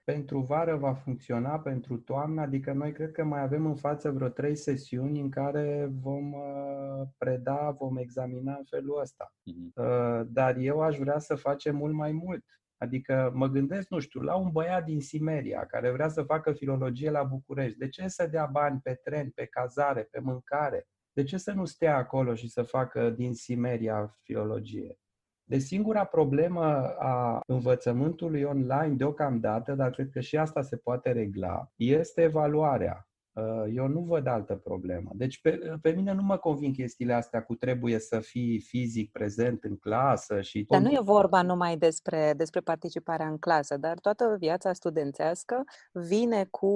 pentru 0.04 0.38
vară 0.38 0.76
va 0.76 0.94
funcționa, 0.94 1.58
pentru 1.58 1.96
toamnă, 1.96 2.40
adică 2.40 2.72
noi 2.72 2.92
cred 2.92 3.12
că 3.12 3.24
mai 3.24 3.42
avem 3.42 3.66
în 3.66 3.74
față 3.74 4.10
vreo 4.10 4.28
trei 4.28 4.56
sesiuni 4.56 5.20
în 5.20 5.30
care 5.30 5.90
vom 6.02 6.34
ă, 6.34 7.08
preda, 7.18 7.76
vom 7.78 7.96
examina 7.96 8.56
în 8.56 8.64
felul 8.70 9.00
ăsta. 9.00 9.32
Uh-huh. 9.32 10.22
Dar 10.26 10.56
eu 10.56 10.80
aș 10.80 10.96
vrea 10.96 11.18
să 11.18 11.34
facem 11.34 11.76
mult 11.76 11.94
mai 11.94 12.12
mult. 12.12 12.44
Adică 12.82 13.30
mă 13.34 13.46
gândesc, 13.46 13.88
nu 13.88 13.98
știu, 13.98 14.20
la 14.20 14.36
un 14.36 14.50
băiat 14.50 14.84
din 14.84 15.00
Simeria 15.00 15.66
care 15.66 15.90
vrea 15.90 16.08
să 16.08 16.22
facă 16.22 16.52
filologie 16.52 17.10
la 17.10 17.22
București. 17.22 17.78
De 17.78 17.88
ce 17.88 18.08
să 18.08 18.26
dea 18.26 18.46
bani 18.46 18.80
pe 18.82 19.00
tren, 19.02 19.30
pe 19.30 19.46
cazare, 19.46 20.02
pe 20.10 20.20
mâncare? 20.20 20.86
De 21.12 21.22
ce 21.22 21.36
să 21.36 21.52
nu 21.52 21.64
stea 21.64 21.96
acolo 21.96 22.34
și 22.34 22.48
să 22.48 22.62
facă 22.62 23.10
din 23.10 23.34
Simeria 23.34 24.18
filologie? 24.22 24.98
De 25.44 25.58
singura 25.58 26.04
problemă 26.04 26.64
a 26.98 27.40
învățământului 27.46 28.42
online 28.42 28.94
deocamdată, 28.94 29.74
dar 29.74 29.90
cred 29.90 30.10
că 30.10 30.20
și 30.20 30.36
asta 30.36 30.62
se 30.62 30.76
poate 30.76 31.12
regla, 31.12 31.72
este 31.76 32.22
evaluarea. 32.22 33.09
Uh, 33.32 33.72
eu 33.74 33.86
nu 33.86 34.00
văd 34.00 34.26
altă 34.26 34.54
problemă. 34.54 35.10
Deci 35.14 35.40
pe, 35.40 35.78
pe 35.82 35.90
mine 35.90 36.12
nu 36.12 36.22
mă 36.22 36.36
convin 36.36 36.72
chestiile 36.72 37.12
astea 37.12 37.42
cu 37.42 37.54
trebuie 37.54 37.98
să 37.98 38.20
fii 38.20 38.60
fizic 38.60 39.12
prezent 39.12 39.64
în 39.64 39.76
clasă 39.76 40.40
și... 40.40 40.64
Dar 40.68 40.80
nu 40.80 40.90
e 40.90 41.00
vorba 41.02 41.42
numai 41.42 41.76
despre, 41.76 42.34
despre 42.36 42.60
participarea 42.60 43.26
în 43.26 43.38
clasă, 43.38 43.76
dar 43.76 43.98
toată 43.98 44.36
viața 44.38 44.72
studențească 44.72 45.64
vine 45.92 46.46
cu 46.50 46.68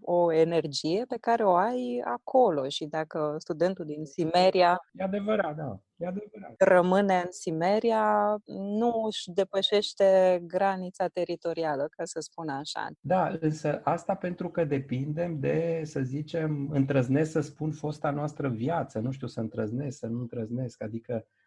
o 0.00 0.32
energie 0.32 1.04
pe 1.08 1.16
care 1.20 1.44
o 1.44 1.54
ai 1.54 2.02
acolo 2.04 2.68
și 2.68 2.86
dacă 2.86 3.34
studentul 3.38 3.84
din 3.84 4.04
Simeria... 4.04 4.80
E 4.92 5.02
adevărat, 5.02 5.56
da. 5.56 5.80
E 6.00 6.06
adevărat. 6.06 6.54
Rămâne 6.58 7.14
în 7.24 7.30
Simeria, 7.30 8.36
nu 8.54 9.02
își 9.06 9.30
depășește 9.30 10.40
granița 10.46 11.08
teritorială, 11.08 11.86
ca 11.90 12.04
să 12.04 12.20
spun 12.20 12.48
așa. 12.48 12.88
Da, 13.00 13.36
însă 13.40 13.80
asta 13.84 14.14
pentru 14.14 14.50
că 14.50 14.64
depindem 14.64 15.40
de, 15.40 15.82
să 15.84 16.00
zicem, 16.00 16.68
întrăznesc 16.70 17.30
să 17.30 17.40
spun 17.40 17.72
fosta 17.72 18.10
noastră 18.10 18.48
viață, 18.48 18.98
nu 18.98 19.10
știu, 19.10 19.26
să 19.26 19.40
întrăznesc, 19.40 19.98
să 19.98 20.06
nu 20.06 20.20
întrăznesc, 20.20 20.82
adică 20.82 21.24
Uh, 21.24 21.39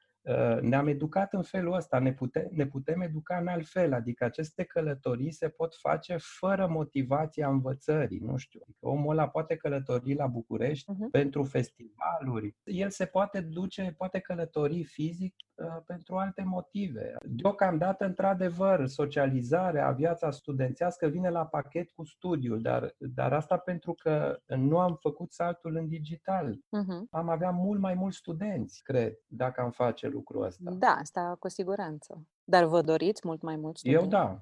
ne-am 0.61 0.87
educat 0.87 1.33
în 1.33 1.41
felul 1.41 1.73
ăsta, 1.73 1.99
ne 1.99 2.13
putem, 2.13 2.47
ne 2.51 2.65
putem 2.65 3.01
educa 3.01 3.37
în 3.37 3.47
alt 3.47 3.67
fel, 3.67 3.93
adică 3.93 4.23
aceste 4.23 4.63
călătorii 4.63 5.31
se 5.31 5.49
pot 5.49 5.75
face 5.75 6.15
fără 6.19 6.67
motivația 6.67 7.47
învățării, 7.47 8.19
nu 8.19 8.37
știu. 8.37 8.59
Adică 8.63 8.87
omul 8.87 9.11
ăla 9.11 9.27
poate 9.27 9.55
călători 9.55 10.13
la 10.13 10.27
București 10.27 10.91
uh-huh. 10.91 11.11
pentru 11.11 11.43
festivaluri, 11.43 12.55
el 12.63 12.89
se 12.89 13.05
poate 13.05 13.41
duce, 13.41 13.93
poate 13.97 14.19
călători 14.19 14.83
fizic 14.83 15.35
uh, 15.53 15.65
pentru 15.85 16.15
alte 16.15 16.43
motive. 16.43 17.15
Deocamdată, 17.21 18.05
într-adevăr, 18.05 18.87
socializarea, 18.87 19.91
viața 19.91 20.31
studențească 20.31 21.07
vine 21.07 21.29
la 21.29 21.45
pachet 21.45 21.91
cu 21.91 22.03
studiul, 22.03 22.61
dar, 22.61 22.95
dar 22.97 23.33
asta 23.33 23.57
pentru 23.57 23.93
că 23.93 24.39
nu 24.47 24.79
am 24.79 24.97
făcut 25.01 25.31
saltul 25.31 25.75
în 25.75 25.87
digital. 25.87 26.55
Uh-huh. 26.55 27.09
Am 27.09 27.29
avea 27.29 27.49
mult 27.49 27.79
mai 27.79 27.93
mulți 27.93 28.17
studenți, 28.17 28.83
cred, 28.83 29.13
dacă 29.27 29.61
am 29.61 29.71
face 29.71 30.07
lucrul 30.13 30.43
ăsta. 30.43 30.71
Da, 30.71 30.95
asta 30.99 31.35
cu 31.39 31.49
siguranță. 31.49 32.27
Dar 32.43 32.65
vă 32.65 32.81
doriți 32.81 33.21
mult 33.23 33.41
mai 33.41 33.55
mult 33.55 33.77
studenți? 33.77 34.03
Eu 34.03 34.09
da. 34.09 34.41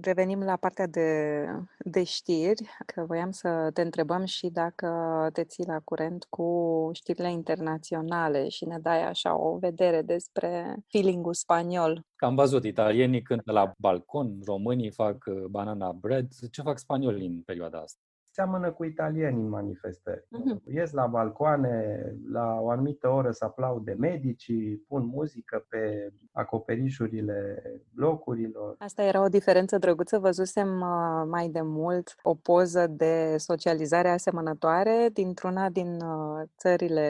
Revenim 0.00 0.42
la 0.42 0.56
partea 0.56 0.86
de, 0.86 1.44
de 1.78 2.04
știri, 2.04 2.68
că 2.86 3.04
voiam 3.04 3.30
să 3.30 3.70
te 3.72 3.82
întrebăm 3.82 4.24
și 4.24 4.48
dacă 4.48 4.88
te 5.32 5.44
ții 5.44 5.66
la 5.66 5.80
curent 5.84 6.26
cu 6.28 6.90
știrile 6.92 7.30
internaționale 7.30 8.48
și 8.48 8.64
ne 8.64 8.78
dai 8.78 9.02
așa 9.02 9.36
o 9.36 9.58
vedere 9.58 10.02
despre 10.02 10.76
feeling-ul 10.86 11.34
spaniol. 11.34 12.02
Am 12.16 12.34
văzut, 12.34 12.64
italienii 12.64 13.22
cântă 13.22 13.52
la 13.52 13.72
balcon, 13.78 14.38
românii 14.44 14.90
fac 14.90 15.24
uh, 15.26 15.44
banana 15.44 15.92
bread. 15.92 16.28
Ce 16.50 16.62
fac 16.62 16.78
spaniolii 16.78 17.26
în 17.26 17.42
perioada 17.42 17.78
asta? 17.78 18.00
Seamănă 18.38 18.70
cu 18.72 18.84
italienii 18.84 19.42
în 19.42 19.48
manifestări. 19.48 20.20
Uh-huh. 20.20 20.74
Ies 20.74 20.92
la 20.92 21.06
balcoane, 21.06 22.02
la 22.32 22.58
o 22.60 22.70
anumită 22.70 23.08
oră 23.08 23.30
să 23.30 23.44
aplaude 23.44 23.96
medicii, 23.98 24.84
pun 24.88 25.06
muzică 25.06 25.66
pe 25.68 26.12
acoperișurile 26.32 27.62
blocurilor. 27.94 28.74
Asta 28.78 29.02
era 29.02 29.22
o 29.22 29.28
diferență 29.28 29.78
drăguță. 29.78 30.18
Văzusem 30.18 30.80
uh, 30.80 31.26
mai 31.28 31.48
de 31.48 31.60
mult 31.60 32.14
o 32.22 32.34
poză 32.34 32.86
de 32.86 33.34
socializare 33.38 34.08
asemănătoare 34.08 35.08
dintr-una 35.12 35.68
din 35.68 36.00
uh, 36.00 36.42
țările, 36.58 37.08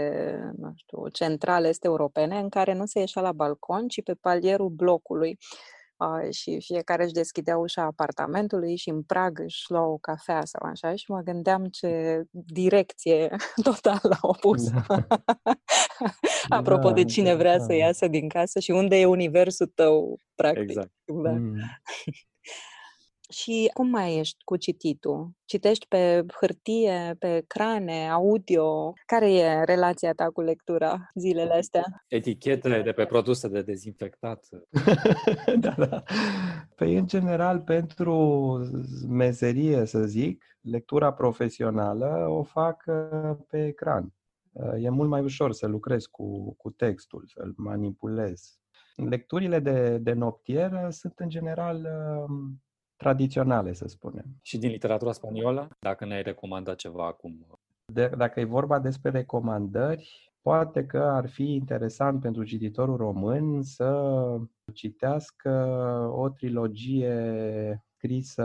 nu 0.56 0.72
știu, 0.74 1.08
centrale 1.08 1.68
este 1.68 1.86
europene, 1.86 2.38
în 2.38 2.48
care 2.48 2.74
nu 2.74 2.86
se 2.86 2.98
ieșea 2.98 3.22
la 3.22 3.32
balcon, 3.32 3.88
ci 3.88 4.02
pe 4.02 4.14
palierul 4.20 4.68
blocului 4.68 5.38
și 6.30 6.60
fiecare 6.60 7.04
își 7.04 7.12
deschidea 7.12 7.56
ușa 7.56 7.82
apartamentului 7.82 8.76
și 8.76 8.88
în 8.88 9.02
prag 9.02 9.38
își 9.38 9.64
lua 9.68 9.86
o 9.86 9.96
cafea 9.96 10.44
sau 10.44 10.68
așa 10.70 10.94
și 10.94 11.10
mă 11.10 11.20
gândeam 11.20 11.64
ce 11.64 12.22
direcție 12.30 13.36
total 13.62 14.18
opusă. 14.20 14.84
Da. 14.88 15.06
Apropo 16.58 16.88
da, 16.88 16.94
de 16.94 17.04
cine 17.04 17.34
vrea 17.34 17.58
da. 17.58 17.64
să 17.64 17.74
iasă 17.74 18.08
din 18.08 18.28
casă 18.28 18.58
și 18.58 18.70
unde 18.70 18.96
e 18.96 19.06
universul 19.06 19.72
tău, 19.74 20.18
practic. 20.34 20.68
Exact. 20.68 20.92
Da. 21.04 21.30
Mm. 21.30 21.56
Și 23.28 23.70
cum 23.72 23.88
mai 23.88 24.16
ești 24.16 24.44
cu 24.44 24.56
cititul? 24.56 25.30
Citești 25.44 25.86
pe 25.88 26.24
hârtie, 26.40 27.16
pe 27.18 27.36
ecrane, 27.36 28.10
audio? 28.10 28.92
Care 29.06 29.34
e 29.34 29.64
relația 29.64 30.12
ta 30.12 30.30
cu 30.30 30.40
lectura 30.40 31.10
zilele 31.14 31.52
astea? 31.52 31.84
Etichetele 32.08 32.82
de 32.82 32.92
pe 32.92 33.04
produse 33.04 33.48
de 33.48 33.62
dezinfectat. 33.62 34.48
da, 35.60 35.70
da. 35.70 36.02
Păi, 36.74 36.96
în 36.96 37.06
general, 37.06 37.60
pentru 37.60 38.14
meserie, 39.08 39.84
să 39.84 40.02
zic, 40.02 40.44
lectura 40.60 41.12
profesională 41.12 42.26
o 42.28 42.42
fac 42.42 42.84
uh, 42.86 43.36
pe 43.48 43.66
ecran. 43.66 44.14
Uh, 44.52 44.82
e 44.82 44.88
mult 44.88 45.08
mai 45.08 45.22
ușor 45.22 45.52
să 45.52 45.66
lucrez 45.66 46.04
cu, 46.04 46.54
cu 46.54 46.70
textul, 46.70 47.24
să-l 47.26 47.54
manipulez. 47.56 48.58
Lecturile 48.94 49.58
de, 49.58 49.98
de 49.98 50.12
noptier 50.12 50.90
sunt, 50.90 51.18
în 51.18 51.28
general, 51.28 51.76
uh, 51.76 52.36
tradiționale, 52.98 53.72
să 53.72 53.88
spunem. 53.88 54.24
Și 54.42 54.58
din 54.58 54.70
literatura 54.70 55.12
spaniolă, 55.12 55.68
dacă 55.78 56.04
ne-ai 56.04 56.22
recomandat 56.22 56.76
ceva 56.76 57.06
acum? 57.06 57.46
De, 57.92 58.10
dacă 58.16 58.40
e 58.40 58.44
vorba 58.44 58.78
despre 58.78 59.10
recomandări, 59.10 60.32
poate 60.42 60.86
că 60.86 60.98
ar 60.98 61.28
fi 61.28 61.54
interesant 61.54 62.20
pentru 62.20 62.44
cititorul 62.44 62.96
român 62.96 63.62
să 63.62 64.40
citească 64.72 65.50
o 66.14 66.28
trilogie 66.28 67.84
scrisă 67.96 68.44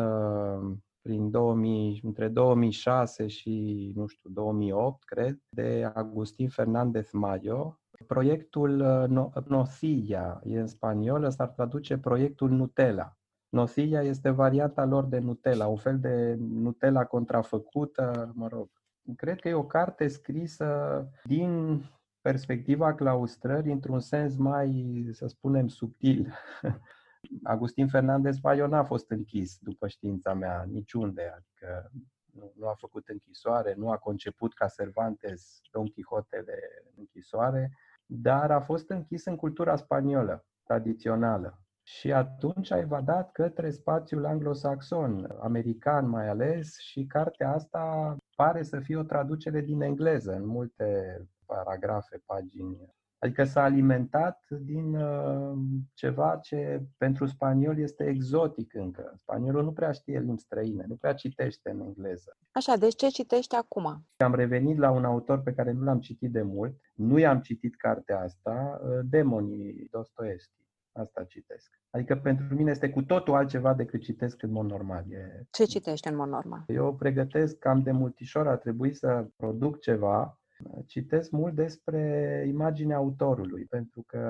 prin 1.02 1.32
2000, 1.32 2.00
între 2.04 2.28
2006 2.28 3.28
și, 3.28 3.92
nu 3.96 4.08
știu, 4.08 4.30
2008, 4.30 5.04
cred, 5.04 5.40
de 5.50 5.92
Agustin 5.94 6.50
Fernandez 6.50 7.12
Mayo. 7.12 7.80
Proiectul 8.08 8.80
uh, 8.80 9.44
Nocilla, 9.48 10.42
e 10.44 10.60
în 10.60 10.68
spaniolă, 10.68 11.30
s-ar 11.30 11.48
traduce 11.48 11.98
proiectul 11.98 12.50
Nutella. 12.50 13.18
Nocilla 13.54 14.02
este 14.02 14.30
varianta 14.30 14.86
lor 14.86 15.06
de 15.06 15.20
Nutella, 15.20 15.68
un 15.68 15.76
fel 15.76 16.00
de 16.00 16.36
Nutella 16.40 17.06
contrafăcută, 17.06 18.32
mă 18.36 18.48
rog. 18.48 18.70
Cred 19.16 19.40
că 19.40 19.48
e 19.50 19.54
o 19.54 19.66
carte 19.66 20.08
scrisă 20.08 21.08
din 21.24 21.82
perspectiva 22.22 22.94
claustrării 22.94 23.72
într-un 23.72 24.00
sens 24.00 24.36
mai, 24.36 25.06
să 25.12 25.28
spunem, 25.28 25.68
subtil. 25.68 26.34
Agustin 27.44 27.88
Fernandez 27.88 28.38
Baio 28.38 28.68
n-a 28.68 28.84
fost 28.84 29.10
închis, 29.10 29.58
după 29.62 29.88
știința 29.88 30.34
mea, 30.34 30.66
niciunde. 30.68 31.34
Adică 31.36 31.92
nu, 32.26 32.54
nu 32.56 32.68
a 32.68 32.74
făcut 32.74 33.08
închisoare, 33.08 33.74
nu 33.78 33.90
a 33.90 33.98
conceput 33.98 34.54
ca 34.54 34.68
Cervantes 34.68 35.60
Don 35.72 35.88
Quixote 35.88 36.42
de 36.46 36.60
închisoare, 36.98 37.78
dar 38.06 38.52
a 38.52 38.60
fost 38.60 38.90
închis 38.90 39.26
în 39.26 39.36
cultura 39.36 39.76
spaniolă, 39.76 40.46
tradițională. 40.64 41.63
Și 41.84 42.12
atunci 42.12 42.72
a 42.72 42.78
evadat 42.78 43.32
către 43.32 43.70
spațiul 43.70 44.26
anglosaxon, 44.26 45.36
american 45.42 46.10
mai 46.10 46.28
ales, 46.28 46.78
și 46.80 47.06
cartea 47.06 47.54
asta 47.54 48.18
pare 48.36 48.64
să 48.64 48.80
fie 48.80 48.98
o 48.98 49.04
traducere 49.04 49.62
din 49.62 49.82
engleză 49.82 50.32
în 50.32 50.46
multe 50.46 51.18
paragrafe, 51.46 52.22
pagini. 52.26 52.78
Adică 53.20 53.44
s-a 53.44 53.64
alimentat 53.64 54.46
din 54.50 54.96
uh, 54.96 55.58
ceva 55.94 56.40
ce 56.42 56.82
pentru 56.98 57.26
spaniol 57.26 57.80
este 57.80 58.04
exotic 58.04 58.74
încă. 58.74 59.14
Spaniolul 59.18 59.64
nu 59.64 59.72
prea 59.72 59.92
știe 59.92 60.20
limbi 60.20 60.42
străine, 60.42 60.86
nu 60.88 60.96
prea 60.96 61.14
citește 61.14 61.70
în 61.70 61.80
engleză. 61.80 62.38
Așa, 62.52 62.76
deci 62.76 62.96
ce 62.96 63.08
citești 63.08 63.56
acum? 63.56 64.06
Am 64.18 64.36
revenit 64.36 64.78
la 64.78 64.92
un 64.92 65.06
autor 65.06 65.42
pe 65.42 65.54
care 65.54 65.72
nu 65.72 65.84
l-am 65.84 66.00
citit 66.00 66.32
de 66.32 66.42
mult. 66.42 66.76
Nu 66.94 67.18
i-am 67.18 67.40
citit 67.40 67.76
cartea 67.76 68.20
asta, 68.20 68.82
uh, 68.84 69.00
Demonii 69.04 69.88
Dostoevski. 69.92 70.63
Asta 70.94 71.24
citesc. 71.24 71.80
Adică 71.90 72.16
pentru 72.16 72.56
mine 72.56 72.72
este 72.72 72.90
cu 72.90 73.02
totul 73.02 73.34
altceva 73.34 73.74
decât 73.74 74.02
citesc 74.02 74.44
în 74.44 74.52
mod 74.52 74.70
normal. 74.70 75.04
E... 75.10 75.46
Ce 75.52 75.64
citești 75.64 76.08
în 76.08 76.16
mod 76.16 76.28
normal? 76.28 76.64
Eu 76.68 76.96
pregătesc 76.96 77.58
cam 77.58 77.82
de 77.82 77.92
multișor, 77.92 78.48
a 78.48 78.58
trebuit 78.58 78.96
să 78.96 79.28
produc 79.36 79.80
ceva. 79.80 80.38
Citesc 80.86 81.32
mult 81.32 81.56
despre 81.56 82.44
imaginea 82.48 82.98
autorului, 82.98 83.66
pentru 83.66 84.04
că 84.08 84.22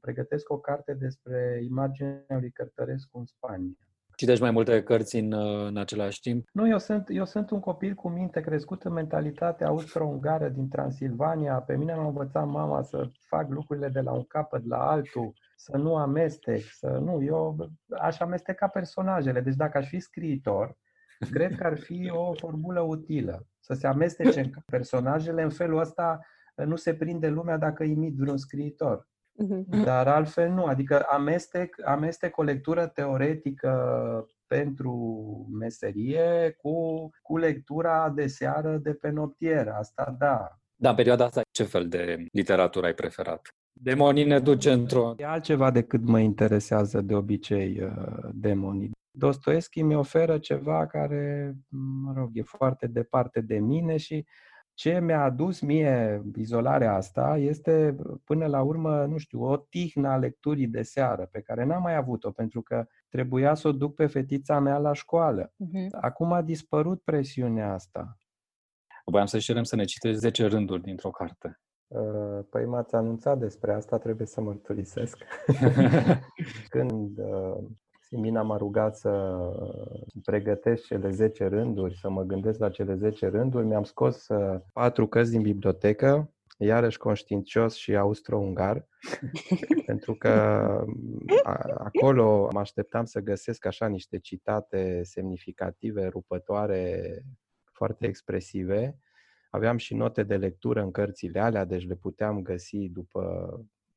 pregătesc 0.00 0.50
o 0.50 0.58
carte 0.58 0.94
despre 0.94 1.60
imaginea 1.64 2.24
lui 2.28 2.50
Cărtărescu 2.50 3.18
în 3.18 3.24
Spania. 3.24 3.76
Citești 4.16 4.42
mai 4.42 4.50
multe 4.50 4.82
cărți 4.82 5.16
în, 5.16 5.32
în 5.66 5.76
același 5.76 6.20
timp? 6.20 6.48
Nu, 6.52 6.68
eu 6.68 6.78
sunt, 6.78 7.06
eu 7.08 7.24
sunt 7.24 7.50
un 7.50 7.60
copil 7.60 7.94
cu 7.94 8.08
minte 8.08 8.40
crescut 8.40 8.82
în 8.82 8.92
mentalitatea 8.92 9.66
austro-ungară 9.66 10.48
din 10.48 10.68
Transilvania. 10.68 11.54
Pe 11.54 11.76
mine 11.76 11.94
m-a 11.94 12.06
învățat 12.06 12.46
mama 12.46 12.82
să 12.82 13.10
fac 13.28 13.50
lucrurile 13.50 13.88
de 13.88 14.00
la 14.00 14.12
un 14.12 14.24
capăt 14.24 14.66
la 14.66 14.90
altul 14.90 15.32
să 15.56 15.76
nu 15.76 15.96
amestec, 15.96 16.62
să 16.70 16.88
nu, 16.88 17.22
eu 17.22 17.70
aș 18.00 18.20
amesteca 18.20 18.68
personajele. 18.68 19.40
Deci 19.40 19.54
dacă 19.54 19.78
aș 19.78 19.88
fi 19.88 20.00
scriitor, 20.00 20.76
cred 21.30 21.54
că 21.54 21.64
ar 21.64 21.78
fi 21.78 22.10
o 22.12 22.34
formulă 22.34 22.80
utilă. 22.80 23.46
Să 23.60 23.74
se 23.74 23.86
amestece 23.86 24.50
personajele, 24.66 25.42
în 25.42 25.50
felul 25.50 25.78
ăsta 25.78 26.20
nu 26.54 26.76
se 26.76 26.94
prinde 26.94 27.28
lumea 27.28 27.56
dacă 27.56 27.84
imit 27.84 28.16
vreun 28.16 28.36
scriitor. 28.36 29.10
Mhm. 29.32 29.82
Dar 29.82 30.08
altfel 30.08 30.50
nu, 30.50 30.64
adică 30.64 31.06
amestec, 31.10 31.86
amestec 31.86 32.36
o 32.36 32.42
lectură 32.42 32.86
teoretică 32.86 34.26
pentru 34.46 34.94
meserie 35.58 36.56
cu, 36.62 37.08
cu 37.22 37.36
lectura 37.36 38.10
de 38.10 38.26
seară 38.26 38.76
de 38.76 38.94
pe 38.94 39.10
noptier. 39.10 39.68
Asta 39.68 40.14
da. 40.18 40.58
Da, 40.74 40.88
în 40.88 40.94
perioada 40.94 41.24
asta 41.24 41.40
ce 41.50 41.64
fel 41.64 41.88
de 41.88 42.26
literatură 42.32 42.86
ai 42.86 42.94
preferat? 42.94 43.54
Demonii 43.72 44.24
ne 44.24 44.38
duce 44.38 44.72
într-o... 44.72 45.14
E 45.16 45.26
altceva 45.26 45.70
decât 45.70 46.04
mă 46.04 46.18
interesează 46.18 47.00
de 47.00 47.14
obicei 47.14 47.80
uh, 47.82 48.28
demonii. 48.32 48.90
Dostoevski 49.10 49.82
mi 49.82 49.94
oferă 49.94 50.38
ceva 50.38 50.86
care, 50.86 51.54
mă 52.04 52.12
rog, 52.16 52.30
e 52.32 52.42
foarte 52.42 52.86
departe 52.86 53.40
de 53.40 53.58
mine 53.58 53.96
și 53.96 54.26
ce 54.74 55.00
mi-a 55.00 55.22
adus 55.22 55.60
mie 55.60 56.22
izolarea 56.36 56.94
asta 56.94 57.36
este, 57.36 57.96
până 58.24 58.46
la 58.46 58.62
urmă, 58.62 59.04
nu 59.04 59.18
știu, 59.18 59.42
o 59.42 59.56
tihnă 59.56 60.08
a 60.08 60.16
lecturii 60.16 60.66
de 60.66 60.82
seară, 60.82 61.28
pe 61.30 61.40
care 61.40 61.64
n-am 61.64 61.82
mai 61.82 61.94
avut-o, 61.96 62.30
pentru 62.30 62.62
că 62.62 62.86
trebuia 63.08 63.54
să 63.54 63.68
o 63.68 63.72
duc 63.72 63.94
pe 63.94 64.06
fetița 64.06 64.58
mea 64.58 64.78
la 64.78 64.92
școală. 64.92 65.52
Uh-huh. 65.52 66.00
Acum 66.00 66.32
a 66.32 66.42
dispărut 66.42 67.02
presiunea 67.02 67.72
asta. 67.72 68.16
Voiam 69.04 69.26
să 69.26 69.38
cerem 69.38 69.62
să 69.62 69.76
ne 69.76 69.84
citești 69.84 70.18
10 70.18 70.46
rânduri 70.46 70.82
dintr-o 70.82 71.10
carte. 71.10 71.60
Uh, 71.94 72.44
păi 72.50 72.64
m-ați 72.64 72.94
anunțat 72.94 73.38
despre 73.38 73.72
asta, 73.72 73.98
trebuie 73.98 74.26
să 74.26 74.40
mărturisesc. 74.40 75.18
Când 76.68 77.18
uh, 77.18 77.56
Simina 78.00 78.42
m-a 78.42 78.56
rugat 78.56 78.96
să 78.96 79.38
pregătesc 80.24 80.84
cele 80.84 81.10
10 81.10 81.46
rânduri, 81.46 81.98
să 81.98 82.10
mă 82.10 82.22
gândesc 82.22 82.58
la 82.58 82.70
cele 82.70 82.94
10 82.94 83.28
rânduri. 83.28 83.66
Mi-am 83.66 83.82
scos 83.82 84.28
uh, 84.28 84.60
patru 84.72 85.06
cărți 85.06 85.30
din 85.30 85.42
bibliotecă, 85.42 86.32
iarăși 86.58 86.98
conștiincios 86.98 87.74
și 87.74 87.96
austro-ungar, 87.96 88.86
pentru 89.86 90.14
că 90.14 90.28
acolo 91.78 92.48
mă 92.52 92.60
așteptam 92.60 93.04
să 93.04 93.20
găsesc 93.20 93.66
așa 93.66 93.86
niște 93.86 94.18
citate 94.18 95.00
semnificative, 95.04 96.06
rupătoare, 96.06 97.22
foarte 97.72 98.06
expresive. 98.06 98.98
Aveam 99.54 99.76
și 99.76 99.94
note 99.94 100.22
de 100.22 100.36
lectură 100.36 100.82
în 100.82 100.90
cărțile 100.90 101.40
alea, 101.40 101.64
deci 101.64 101.86
le 101.86 101.94
puteam 101.94 102.42
găsi 102.42 102.88
după 102.88 103.22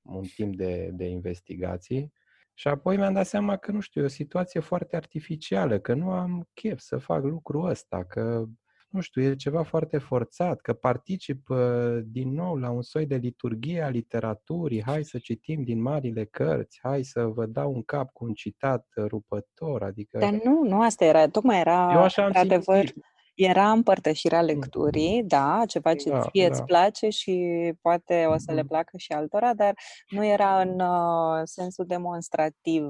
un 0.02 0.24
timp 0.36 0.56
de, 0.56 0.90
de 0.94 1.06
investigații. 1.06 2.14
Și 2.54 2.68
apoi 2.68 2.98
mi-am 2.98 3.14
dat 3.14 3.26
seama 3.26 3.58
că, 3.58 3.72
nu 3.72 3.80
știu, 3.80 4.02
e 4.02 4.06
o 4.06 4.08
situație 4.08 4.60
foarte 4.60 4.96
artificială, 4.96 5.80
că 5.80 5.94
nu 5.94 6.12
am 6.12 6.50
chef 6.54 6.80
să 6.80 6.98
fac 6.98 7.24
lucrul 7.24 7.70
ăsta, 7.70 8.04
că, 8.04 8.46
nu 8.90 9.00
știu, 9.00 9.22
e 9.22 9.36
ceva 9.36 9.64
foarte 9.64 9.98
forțat, 9.98 10.62
că 10.62 10.74
particip 10.74 11.50
uh, 11.50 12.00
din 12.04 12.34
nou 12.34 12.56
la 12.56 12.70
un 12.70 12.82
soi 12.82 13.06
de 13.06 13.16
liturghie 13.16 13.82
a 13.82 13.90
literaturii, 13.90 14.84
hai 14.84 15.04
să 15.04 15.18
citim 15.18 15.64
din 15.64 15.82
marile 15.82 16.26
cărți, 16.26 16.80
hai 16.82 17.04
să 17.04 17.26
vă 17.26 17.46
dau 17.46 17.74
un 17.74 17.84
cap 17.84 18.12
cu 18.12 18.26
un 18.26 18.34
citat 18.34 18.88
rupător, 18.96 19.84
adică... 19.84 20.18
Dar 20.18 20.40
nu, 20.44 20.64
nu 20.64 20.82
asta 20.82 21.06
era, 21.06 21.28
tocmai 21.28 21.60
era, 21.60 21.92
Eu 21.94 22.02
așa 22.02 22.24
am 22.26 22.32
adevăr, 22.34 22.86
simțit. 22.86 23.14
Era 23.36 23.72
împărtășirea 23.72 24.40
mm. 24.40 24.46
lecturii, 24.46 25.24
da, 25.24 25.64
ceva 25.68 25.96
ce 25.96 26.10
da, 26.10 26.20
ție 26.20 26.48
da. 26.48 26.54
îți 26.54 26.64
place 26.64 27.10
și 27.10 27.74
poate 27.82 28.26
o 28.30 28.38
să 28.38 28.52
le 28.52 28.62
mm-hmm. 28.62 28.68
placă 28.68 28.98
și 28.98 29.12
altora, 29.12 29.54
dar 29.54 29.74
nu 30.10 30.26
era 30.26 30.62
în 30.62 30.80
uh, 30.80 31.42
sensul 31.44 31.86
demonstrativ. 31.86 32.84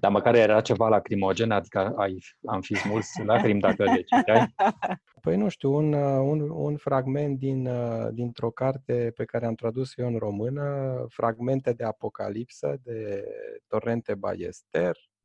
Dar 0.00 0.10
măcar 0.10 0.34
era 0.34 0.60
ceva 0.60 0.88
lacrimogen, 0.88 1.50
adică 1.50 1.94
ai, 1.96 2.18
am 2.46 2.60
fi 2.60 2.74
smuls 2.74 3.08
lacrimi 3.24 3.60
dacă 3.60 3.84
le 3.84 4.02
citeai? 4.02 4.54
Păi 5.22 5.36
nu 5.36 5.48
știu, 5.48 5.74
un, 5.74 5.92
uh, 5.92 6.20
un, 6.30 6.50
un 6.50 6.76
fragment 6.76 7.38
din, 7.38 7.66
uh, 7.66 8.08
dintr-o 8.12 8.50
carte 8.50 9.12
pe 9.14 9.24
care 9.24 9.46
am 9.46 9.54
tradus 9.54 9.96
eu 9.96 10.06
în 10.06 10.18
română, 10.18 10.96
Fragmente 11.08 11.72
de 11.72 11.84
Apocalipsă 11.84 12.76
de 12.82 13.24
Torrente 13.66 14.14
Ballester, 14.14 14.96
Ă, 14.96 15.15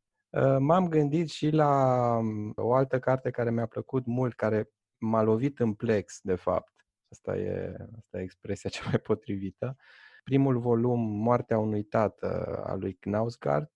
m-am 0.59 0.88
gândit 0.88 1.29
și 1.29 1.50
la 1.50 2.19
mm, 2.21 2.53
o 2.55 2.73
altă 2.73 3.00
carte 3.00 3.29
care 3.29 3.51
mi-a 3.51 3.65
plăcut 3.65 4.05
mult, 4.05 4.33
care 4.33 4.69
m-a 4.97 5.21
lovit 5.21 5.59
în 5.59 5.73
plex, 5.73 6.19
de 6.21 6.35
fapt. 6.35 6.73
Asta 7.11 7.38
e, 7.38 7.75
asta 7.97 8.19
e 8.19 8.21
expresia 8.21 8.69
cea 8.75 8.89
mai 8.89 9.00
potrivită. 9.00 9.75
Primul 10.23 10.59
volum, 10.59 11.00
Moartea 11.00 11.57
unui 11.57 11.83
tată, 11.83 12.61
al 12.65 12.79
lui 12.79 12.93
Knausgaard, 12.93 13.71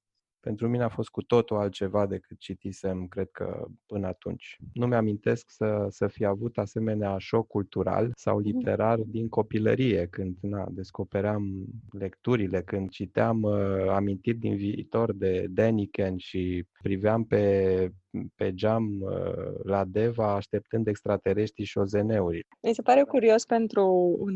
pentru 0.45 0.67
mine 0.67 0.83
a 0.83 0.87
fost 0.89 1.09
cu 1.09 1.21
totul 1.21 1.57
altceva 1.57 2.05
decât 2.05 2.39
citisem, 2.39 3.07
cred 3.07 3.29
că, 3.31 3.65
până 3.85 4.07
atunci. 4.07 4.57
Nu 4.73 4.87
mi-amintesc 4.87 5.49
să, 5.49 5.87
să 5.89 6.07
fi 6.07 6.25
avut 6.25 6.57
asemenea 6.57 7.17
șoc 7.17 7.47
cultural 7.47 8.11
sau 8.15 8.37
mhm. 8.39 8.45
literar 8.47 8.99
din 8.99 9.29
copilărie, 9.29 10.07
când 10.07 10.37
na, 10.41 10.67
descopeream 10.69 11.65
lecturile, 11.91 12.61
când 12.61 12.89
citeam 12.89 13.41
uh, 13.41 13.87
amintiri 13.89 14.37
din 14.37 14.55
viitor 14.55 15.13
de 15.13 15.45
Deniken 15.49 16.17
și 16.17 16.65
priveam 16.81 17.23
pe 17.23 17.91
pe 18.35 18.53
geam 18.53 19.01
uh, 19.01 19.63
la 19.63 19.85
Deva 19.85 20.33
așteptând 20.33 20.87
extraterestri 20.87 21.63
și 21.63 21.77
ozeneuri. 21.77 22.47
Mi 22.61 22.73
se 22.73 22.81
pare 22.81 23.03
curios 23.03 23.45
pentru 23.45 24.15
un, 24.19 24.35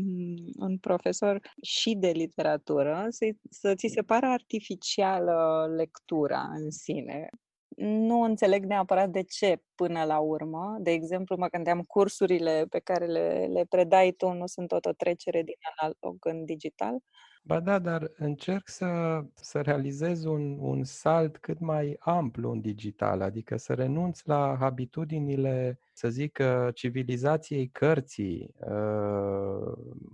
un 0.58 0.78
profesor 0.78 1.40
și 1.62 1.94
de 1.94 2.10
literatură 2.10 3.06
să, 3.08 3.26
să 3.50 3.74
ți 3.74 3.86
se 3.86 4.02
pară 4.02 4.26
artificială 4.26 5.66
lectura 5.76 6.50
în 6.54 6.70
sine. 6.70 7.28
Nu 7.76 8.20
înțeleg 8.20 8.64
neapărat 8.64 9.10
de 9.10 9.22
ce 9.22 9.62
până 9.74 10.04
la 10.04 10.18
urmă. 10.18 10.76
De 10.80 10.90
exemplu, 10.90 11.36
mă 11.36 11.46
gândeam 11.46 11.80
cursurile 11.80 12.66
pe 12.68 12.78
care 12.78 13.06
le, 13.06 13.46
le 13.52 13.64
predai 13.68 14.12
tu 14.12 14.32
nu 14.32 14.46
sunt 14.46 14.68
tot 14.68 14.86
o 14.86 14.92
trecere 14.92 15.42
din 15.42 15.54
analog 15.76 16.16
în 16.20 16.44
digital. 16.44 16.98
Ba 17.42 17.60
da, 17.60 17.78
dar 17.78 18.10
încerc 18.16 18.68
să, 18.68 19.20
să 19.34 19.60
realizez 19.60 20.24
un, 20.24 20.56
un 20.58 20.84
salt 20.84 21.36
cât 21.38 21.60
mai 21.60 21.96
amplu 21.98 22.50
în 22.50 22.60
digital, 22.60 23.20
adică 23.20 23.56
să 23.56 23.74
renunț 23.74 24.22
la 24.22 24.56
habitudinile, 24.58 25.78
să 25.92 26.08
zic, 26.08 26.38
civilizației 26.74 27.68
cărții, 27.68 28.54
uh, 28.56 29.72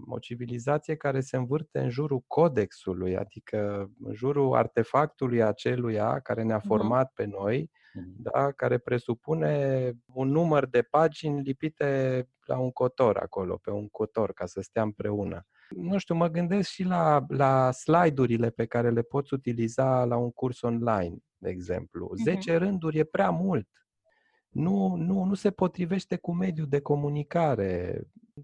o 0.09 0.19
civilizație 0.19 0.97
care 0.97 1.21
se 1.21 1.37
învârte 1.37 1.79
în 1.79 1.89
jurul 1.89 2.25
codexului, 2.27 3.17
adică 3.17 3.91
în 4.01 4.15
jurul 4.15 4.55
artefactului 4.55 5.43
aceluia 5.43 6.21
care 6.21 6.43
ne-a 6.43 6.61
format 6.61 7.13
pe 7.15 7.25
noi, 7.25 7.71
da, 8.17 8.53
care 8.53 8.79
presupune 8.79 9.93
un 10.15 10.29
număr 10.29 10.67
de 10.67 10.83
pagini 10.83 11.43
lipite 11.43 12.29
la 12.47 12.59
un 12.59 12.71
cotor 12.71 13.17
acolo, 13.17 13.57
pe 13.57 13.71
un 13.71 13.89
cotor, 13.89 14.33
ca 14.33 14.47
să 14.47 14.61
stea 14.61 14.83
împreună 14.83 15.47
nu 15.69 15.99
știu, 15.99 16.15
mă 16.15 16.29
gândesc 16.29 16.69
și 16.69 16.83
la, 16.83 17.25
la 17.29 17.71
slide-urile 17.71 18.51
pe 18.51 18.67
care 18.67 18.91
le 18.91 19.03
poți 19.03 19.35
utiliza 19.35 20.05
la 20.05 20.17
un 20.17 20.31
curs 20.31 20.63
online, 20.63 21.17
de 21.37 21.49
exemplu. 21.49 22.11
10 22.25 22.55
uh-huh. 22.55 22.59
rânduri 22.59 22.99
e 22.99 23.05
prea 23.05 23.31
mult. 23.31 23.69
Nu, 24.49 24.95
nu, 24.95 25.25
nu 25.25 25.35
se 25.35 25.51
potrivește 25.51 26.17
cu 26.17 26.33
mediul 26.33 26.67
de 26.69 26.81
comunicare. 26.81 28.03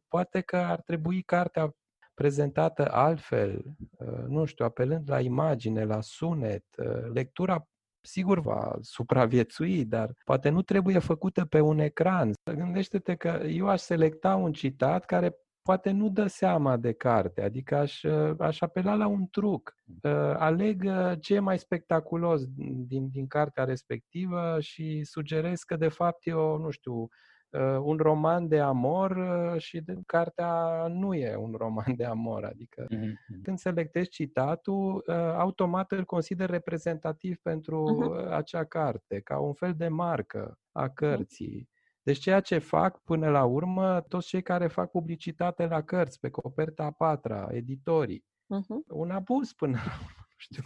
Poate 0.09 0.41
că 0.41 0.57
ar 0.57 0.81
trebui 0.81 1.23
cartea 1.23 1.77
prezentată 2.15 2.93
altfel, 2.93 3.65
uh, 3.99 4.25
nu 4.27 4.45
știu, 4.45 4.65
apelând 4.65 5.11
la 5.11 5.21
imagine, 5.21 5.85
la 5.85 6.01
sunet. 6.01 6.65
Uh, 6.77 7.13
lectura 7.13 7.67
sigur 8.01 8.41
va 8.41 8.79
supraviețui, 8.81 9.85
dar 9.85 10.15
poate 10.25 10.49
nu 10.49 10.63
trebuie 10.63 10.99
făcută 10.99 11.45
pe 11.45 11.61
un 11.61 11.79
ecran. 11.79 12.33
Gândește-te 12.55 13.15
că 13.15 13.43
eu 13.47 13.69
aș 13.69 13.81
selecta 13.81 14.35
un 14.35 14.53
citat 14.53 15.05
care 15.05 15.37
poate 15.63 15.91
nu 15.91 16.09
dă 16.09 16.27
seama 16.27 16.77
de 16.77 16.93
carte, 16.93 17.43
adică 17.43 17.77
aș, 17.77 18.05
aș 18.39 18.61
apela 18.61 18.95
la 18.95 19.07
un 19.07 19.27
truc. 19.31 19.77
Uh, 20.03 20.11
aleg 20.37 20.83
uh, 20.85 21.13
ce 21.21 21.35
e 21.35 21.39
mai 21.39 21.59
spectaculos 21.59 22.43
din, 22.87 23.11
din 23.11 23.27
cartea 23.27 23.65
respectivă 23.65 24.57
și 24.61 25.05
sugerez 25.05 25.61
că 25.61 25.77
de 25.77 25.89
fapt 25.89 26.27
e 26.27 26.33
o, 26.33 26.59
nu 26.59 26.71
știu, 26.71 26.95
uh, 26.95 27.79
un 27.83 27.97
roman 27.97 28.49
de 28.49 28.61
amor 28.61 29.17
și 29.59 29.81
de, 29.81 29.95
cartea 30.07 30.87
nu 30.89 31.15
e 31.15 31.37
un 31.37 31.55
roman 31.57 31.97
de 31.97 32.05
amor. 32.05 32.45
Adică 32.45 32.87
uh-huh. 32.87 33.43
când 33.43 33.59
selectezi 33.59 34.09
citatul, 34.09 35.05
automat 35.37 35.93
îl 35.93 36.05
consider 36.05 36.51
reprezentativ 36.51 37.39
pentru 37.43 37.85
uh-huh. 37.85 38.31
acea 38.31 38.65
carte, 38.65 39.21
ca 39.21 39.39
un 39.39 39.53
fel 39.53 39.75
de 39.77 39.89
marcă 39.89 40.59
a 40.73 40.89
cărții. 40.89 41.71
Deci 42.03 42.19
ceea 42.19 42.41
ce 42.41 42.59
fac 42.59 43.03
până 43.03 43.31
la 43.31 43.45
urmă 43.45 44.01
toți 44.09 44.27
cei 44.27 44.43
care 44.43 44.67
fac 44.67 44.91
publicitate 44.91 45.67
la 45.67 45.83
cărți, 45.83 46.21
pe 46.21 46.31
coperta 46.31 46.85
a 46.85 46.91
patra, 46.91 47.49
editorii, 47.51 48.25
uh-huh. 48.25 48.87
un 48.89 49.11
abuz 49.11 49.53
până 49.53 49.77
la 49.77 49.93
urmă. 49.93 50.27
Știu. 50.37 50.63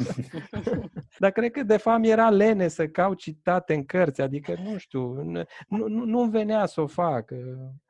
Dar 1.19 1.31
cred 1.31 1.51
că 1.51 1.63
de 1.63 1.77
fapt 1.77 2.05
era 2.05 2.31
lene 2.31 2.69
să 2.69 2.89
caut 2.89 3.19
citate 3.19 3.75
în 3.75 3.85
cărți, 3.85 4.21
adică 4.21 4.57
nu 4.63 4.77
știu, 4.77 5.23
nu, 5.23 5.45
nu, 5.69 6.05
nu 6.05 6.25
venea 6.25 6.67
să 6.67 6.81
o 6.81 6.87
fac. 6.87 7.31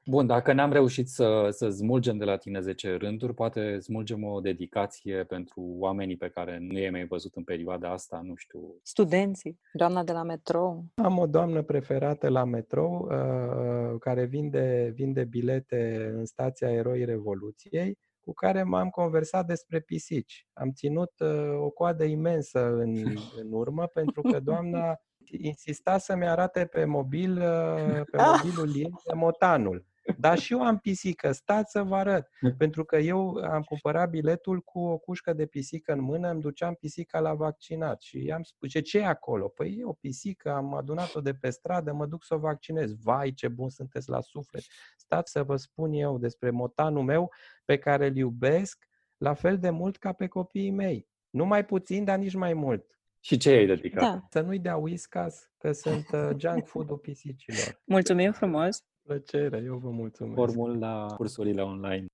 Bun, 0.09 0.27
dacă 0.27 0.53
n-am 0.53 0.73
reușit 0.73 1.09
să, 1.09 1.49
să 1.51 1.69
smulgem 1.69 2.17
de 2.17 2.25
la 2.25 2.37
tine 2.37 2.61
10 2.61 2.95
rânduri, 2.95 3.35
poate 3.35 3.79
smulgem 3.79 4.25
o 4.25 4.41
dedicație 4.41 5.25
pentru 5.25 5.61
oamenii 5.79 6.17
pe 6.17 6.29
care 6.29 6.59
nu 6.61 6.79
i-ai 6.79 6.91
mai 6.91 7.07
văzut 7.07 7.35
în 7.35 7.45
perioada 7.45 7.91
asta, 7.91 8.21
nu 8.25 8.35
știu. 8.35 8.61
Studenții, 8.83 9.61
doamna 9.73 10.05
de 10.05 10.13
la 10.13 10.23
metrou. 10.23 10.85
Am 10.95 11.19
o 11.19 11.27
doamnă 11.27 11.63
preferată 11.63 12.29
la 12.29 12.45
metrou 12.45 13.09
uh, 13.11 13.99
care 14.01 14.25
vinde, 14.25 14.93
vinde 14.95 15.25
bilete 15.25 16.13
în 16.15 16.25
stația 16.25 16.71
Eroi 16.71 17.05
Revoluției 17.05 17.99
cu 18.21 18.33
care 18.33 18.63
m-am 18.63 18.89
conversat 18.89 19.47
despre 19.47 19.81
pisici. 19.81 20.47
Am 20.53 20.73
ținut 20.73 21.13
uh, 21.19 21.59
o 21.59 21.71
coadă 21.71 22.05
imensă 22.05 22.67
în, 22.67 22.95
în 23.43 23.53
urmă 23.53 23.87
pentru 23.87 24.21
că 24.21 24.41
doamna 24.41 25.01
insista 25.31 25.99
să-mi 25.99 26.29
arate 26.29 26.65
pe 26.65 26.85
mobil, 26.85 27.33
uh, 27.33 28.01
pe 28.11 28.19
mobilul 28.33 28.77
ei, 28.77 28.93
motanul. 29.15 29.85
Dar 30.19 30.39
și 30.39 30.53
eu 30.53 30.63
am 30.63 30.79
pisică, 30.79 31.33
stați 31.33 31.71
să 31.71 31.83
vă 31.83 31.97
arăt. 31.97 32.29
Pentru 32.57 32.85
că 32.85 32.97
eu 32.97 33.35
am 33.37 33.63
cumpărat 33.63 34.11
biletul 34.11 34.61
cu 34.61 34.79
o 34.79 34.99
cușcă 34.99 35.33
de 35.33 35.47
pisică 35.47 35.93
în 35.93 36.01
mână, 36.01 36.31
îmi 36.31 36.41
duceam 36.41 36.75
pisica 36.75 37.21
la 37.21 37.35
vaccinat 37.35 38.01
și 38.01 38.25
i-am 38.25 38.43
spus, 38.43 38.71
ce, 38.71 38.81
ce 38.81 38.99
e 38.99 39.07
acolo? 39.07 39.49
Păi 39.49 39.77
e 39.79 39.85
o 39.85 39.93
pisică, 39.93 40.51
am 40.53 40.75
adunat-o 40.75 41.21
de 41.21 41.35
pe 41.35 41.51
stradă, 41.51 41.93
mă 41.93 42.07
duc 42.07 42.25
să 42.25 42.35
o 42.35 42.39
vaccinez. 42.39 42.95
Vai, 43.03 43.33
ce 43.33 43.49
bun 43.49 43.69
sunteți 43.69 44.09
la 44.09 44.21
suflet! 44.21 44.63
Stați 44.97 45.31
să 45.33 45.43
vă 45.43 45.57
spun 45.57 45.93
eu 45.93 46.19
despre 46.19 46.51
motanul 46.51 47.03
meu 47.03 47.33
pe 47.65 47.79
care 47.79 48.07
îl 48.07 48.17
iubesc 48.17 48.89
la 49.17 49.35
fel 49.35 49.59
de 49.59 49.71
mult 49.71 49.97
ca 49.97 50.13
pe 50.13 50.27
copiii 50.27 50.71
mei. 50.71 51.09
Nu 51.31 51.45
mai 51.45 51.65
puțin, 51.65 52.05
dar 52.05 52.19
nici 52.19 52.35
mai 52.35 52.55
mult. 52.55 52.96
Și 53.27 53.37
ce 53.37 53.51
ai 53.51 53.67
dedicat? 53.67 54.03
Da. 54.03 54.27
Să 54.31 54.41
nu-i 54.41 54.59
dea 54.59 54.77
whiskas, 54.77 55.51
că 55.59 55.73
sunt 55.73 56.07
uh, 56.13 56.31
junk 56.37 56.67
food-ul 56.67 56.97
pisicilor. 57.07 57.83
Mulțumim 57.85 58.33
frumos! 58.33 58.79
Plăcere, 59.03 59.63
eu 59.65 59.77
vă 59.77 59.91
mulțumesc. 59.91 60.35
Formula 60.35 61.07
cursurile 61.17 61.63
online. 61.63 62.07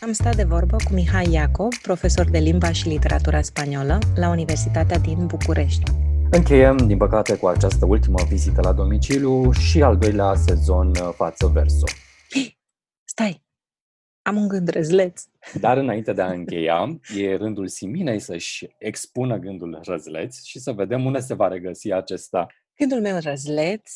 Am 0.00 0.12
stat 0.12 0.36
de 0.36 0.44
vorbă 0.44 0.76
cu 0.76 0.92
Mihai 0.92 1.30
Iacob, 1.30 1.74
profesor 1.82 2.30
de 2.30 2.38
limba 2.38 2.72
și 2.72 2.88
literatura 2.88 3.42
spaniolă 3.42 3.98
la 4.16 4.28
Universitatea 4.28 4.98
din 4.98 5.26
București. 5.26 5.90
Încheiem, 6.30 6.76
din 6.76 6.96
păcate, 6.96 7.36
cu 7.36 7.46
această 7.46 7.86
ultimă 7.86 8.18
vizită 8.28 8.60
la 8.60 8.72
domiciliu 8.72 9.52
și 9.52 9.82
al 9.82 9.96
doilea 9.96 10.34
sezon 10.34 10.88
uh, 10.88 11.10
față 11.14 11.46
verso. 11.46 11.86
Stai! 13.12 13.47
Am 14.28 14.36
un 14.36 14.48
gând 14.48 14.68
răzleț. 14.68 15.24
Dar 15.60 15.76
înainte 15.76 16.12
de 16.12 16.22
a 16.22 16.30
încheia, 16.30 17.00
e 17.16 17.36
rândul 17.36 17.68
Siminei 17.68 18.18
să-și 18.18 18.66
expună 18.78 19.36
gândul 19.36 19.80
răzleț 19.84 20.42
și 20.42 20.58
să 20.58 20.72
vedem 20.72 21.04
unde 21.04 21.18
se 21.18 21.34
va 21.34 21.48
regăsi 21.48 21.92
acesta. 21.92 22.46
Gândul 22.76 23.00
meu 23.00 23.18
răzleț 23.20 23.90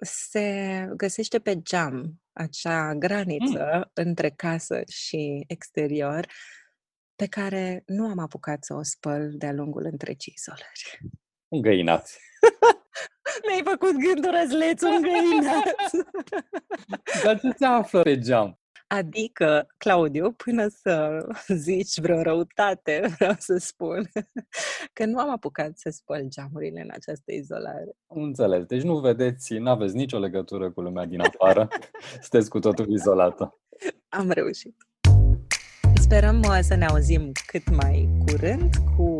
se 0.00 0.88
găsește 0.96 1.38
pe 1.38 1.62
geam, 1.62 2.20
acea 2.32 2.94
graniță 2.94 3.70
mm. 3.74 3.90
între 3.92 4.30
casă 4.30 4.82
și 4.88 5.44
exterior, 5.46 6.26
pe 7.16 7.26
care 7.26 7.82
nu 7.86 8.08
am 8.08 8.18
apucat 8.18 8.64
să 8.64 8.74
o 8.74 8.82
spăl 8.82 9.30
de-a 9.32 9.52
lungul 9.52 9.84
întregii 9.90 10.34
izolări. 10.36 10.98
Un 11.48 11.60
găinat. 11.60 12.18
Mi-ai 13.46 13.62
făcut 13.64 13.92
gândul 13.92 14.30
răzleț, 14.40 14.82
un 14.82 15.02
găinat. 15.02 15.74
Dar 17.24 17.40
ce 17.40 17.54
se 17.56 17.64
află 17.64 18.02
pe 18.02 18.18
geam? 18.18 18.58
Adică, 18.88 19.66
Claudiu, 19.76 20.32
până 20.32 20.66
să 20.68 21.26
zici 21.66 21.98
vreo 21.98 22.22
răutate, 22.22 23.00
vreau 23.16 23.34
să 23.38 23.56
spun 23.56 24.10
că 24.92 25.04
nu 25.04 25.18
am 25.18 25.30
apucat 25.30 25.78
să 25.78 25.90
spăl 25.90 26.24
geamurile 26.28 26.80
în 26.80 26.90
această 26.90 27.32
izolare. 27.32 27.96
Înțeles. 28.06 28.64
Deci 28.64 28.82
nu 28.82 28.98
vedeți, 28.98 29.54
nu 29.54 29.70
aveți 29.70 29.96
nicio 29.96 30.18
legătură 30.18 30.70
cu 30.70 30.80
lumea 30.80 31.04
din 31.04 31.20
afară. 31.20 31.68
Sunteți 32.20 32.50
cu 32.50 32.58
totul 32.58 32.90
izolată. 32.90 33.58
Am 34.08 34.30
reușit. 34.30 34.76
Sperăm 35.94 36.38
uh, 36.38 36.58
să 36.60 36.74
ne 36.74 36.86
auzim 36.86 37.32
cât 37.46 37.70
mai 37.70 38.08
curând 38.26 38.74
cu 38.96 39.16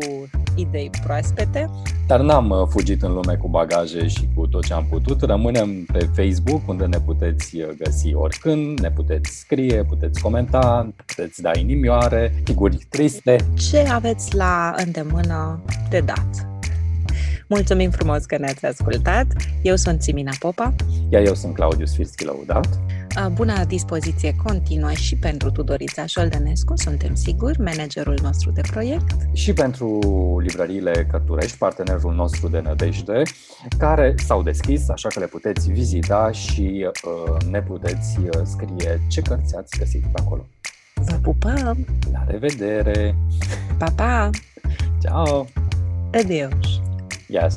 idei 0.59 0.89
proaspete. 1.03 1.69
Dar 2.07 2.19
n-am 2.19 2.49
uh, 2.49 2.67
fugit 2.69 3.01
în 3.01 3.13
lume 3.13 3.35
cu 3.35 3.47
bagaje 3.47 4.07
și 4.07 4.29
cu 4.35 4.47
tot 4.47 4.65
ce 4.65 4.73
am 4.73 4.85
putut. 4.89 5.21
Rămânem 5.21 5.85
pe 5.91 6.09
Facebook, 6.15 6.67
unde 6.67 6.85
ne 6.85 6.97
puteți 6.99 7.57
uh, 7.57 7.67
găsi 7.83 8.13
oricând, 8.13 8.79
ne 8.79 8.91
puteți 8.91 9.37
scrie, 9.37 9.83
puteți 9.83 10.21
comenta, 10.21 10.93
puteți 11.05 11.41
da 11.41 11.51
inimioare, 11.59 12.41
figuri 12.43 12.77
triste. 12.89 13.35
Ce 13.69 13.77
aveți 13.77 14.35
la 14.35 14.73
îndemână 14.77 15.63
de 15.89 15.99
dat? 15.99 16.48
Mulțumim 17.49 17.89
frumos 17.89 18.25
că 18.25 18.37
ne-ați 18.37 18.65
ascultat. 18.65 19.25
Eu 19.61 19.75
sunt 19.75 20.01
Simina 20.01 20.31
Popa. 20.39 20.75
Iar 21.09 21.25
eu 21.25 21.33
sunt 21.33 21.53
Claudiu 21.53 21.85
Sfirski 21.85 22.25
Lăudat. 22.25 22.79
Bună 23.33 23.63
dispoziție 23.67 24.35
continuă 24.43 24.91
și 24.91 25.15
pentru 25.15 25.51
Tudorița 25.51 26.05
Șoldănescu, 26.05 26.73
suntem 26.75 27.15
siguri, 27.15 27.61
managerul 27.61 28.17
nostru 28.21 28.51
de 28.51 28.61
proiect. 28.71 29.15
Și 29.33 29.53
pentru 29.53 29.99
librăriile 30.41 31.07
Cărturești, 31.11 31.57
partenerul 31.57 32.13
nostru 32.13 32.47
de 32.47 32.59
nădejde, 32.59 33.21
care 33.77 34.15
s-au 34.25 34.43
deschis, 34.43 34.89
așa 34.89 35.09
că 35.09 35.19
le 35.19 35.25
puteți 35.25 35.71
vizita 35.71 36.31
și 36.31 36.87
uh, 36.87 37.49
ne 37.49 37.61
puteți 37.61 38.19
uh, 38.19 38.41
scrie 38.43 39.01
ce 39.07 39.21
cărți 39.21 39.55
ați 39.55 39.77
găsit 39.77 40.01
pe 40.01 40.21
acolo. 40.25 40.47
Vă 40.93 41.15
pupăm! 41.21 41.85
La 42.11 42.23
revedere! 42.27 43.15
Pa, 43.77 43.91
pa! 43.95 44.29
Ciao! 45.01 45.45
Adeus! 46.13 46.87
Yes. 47.29 47.53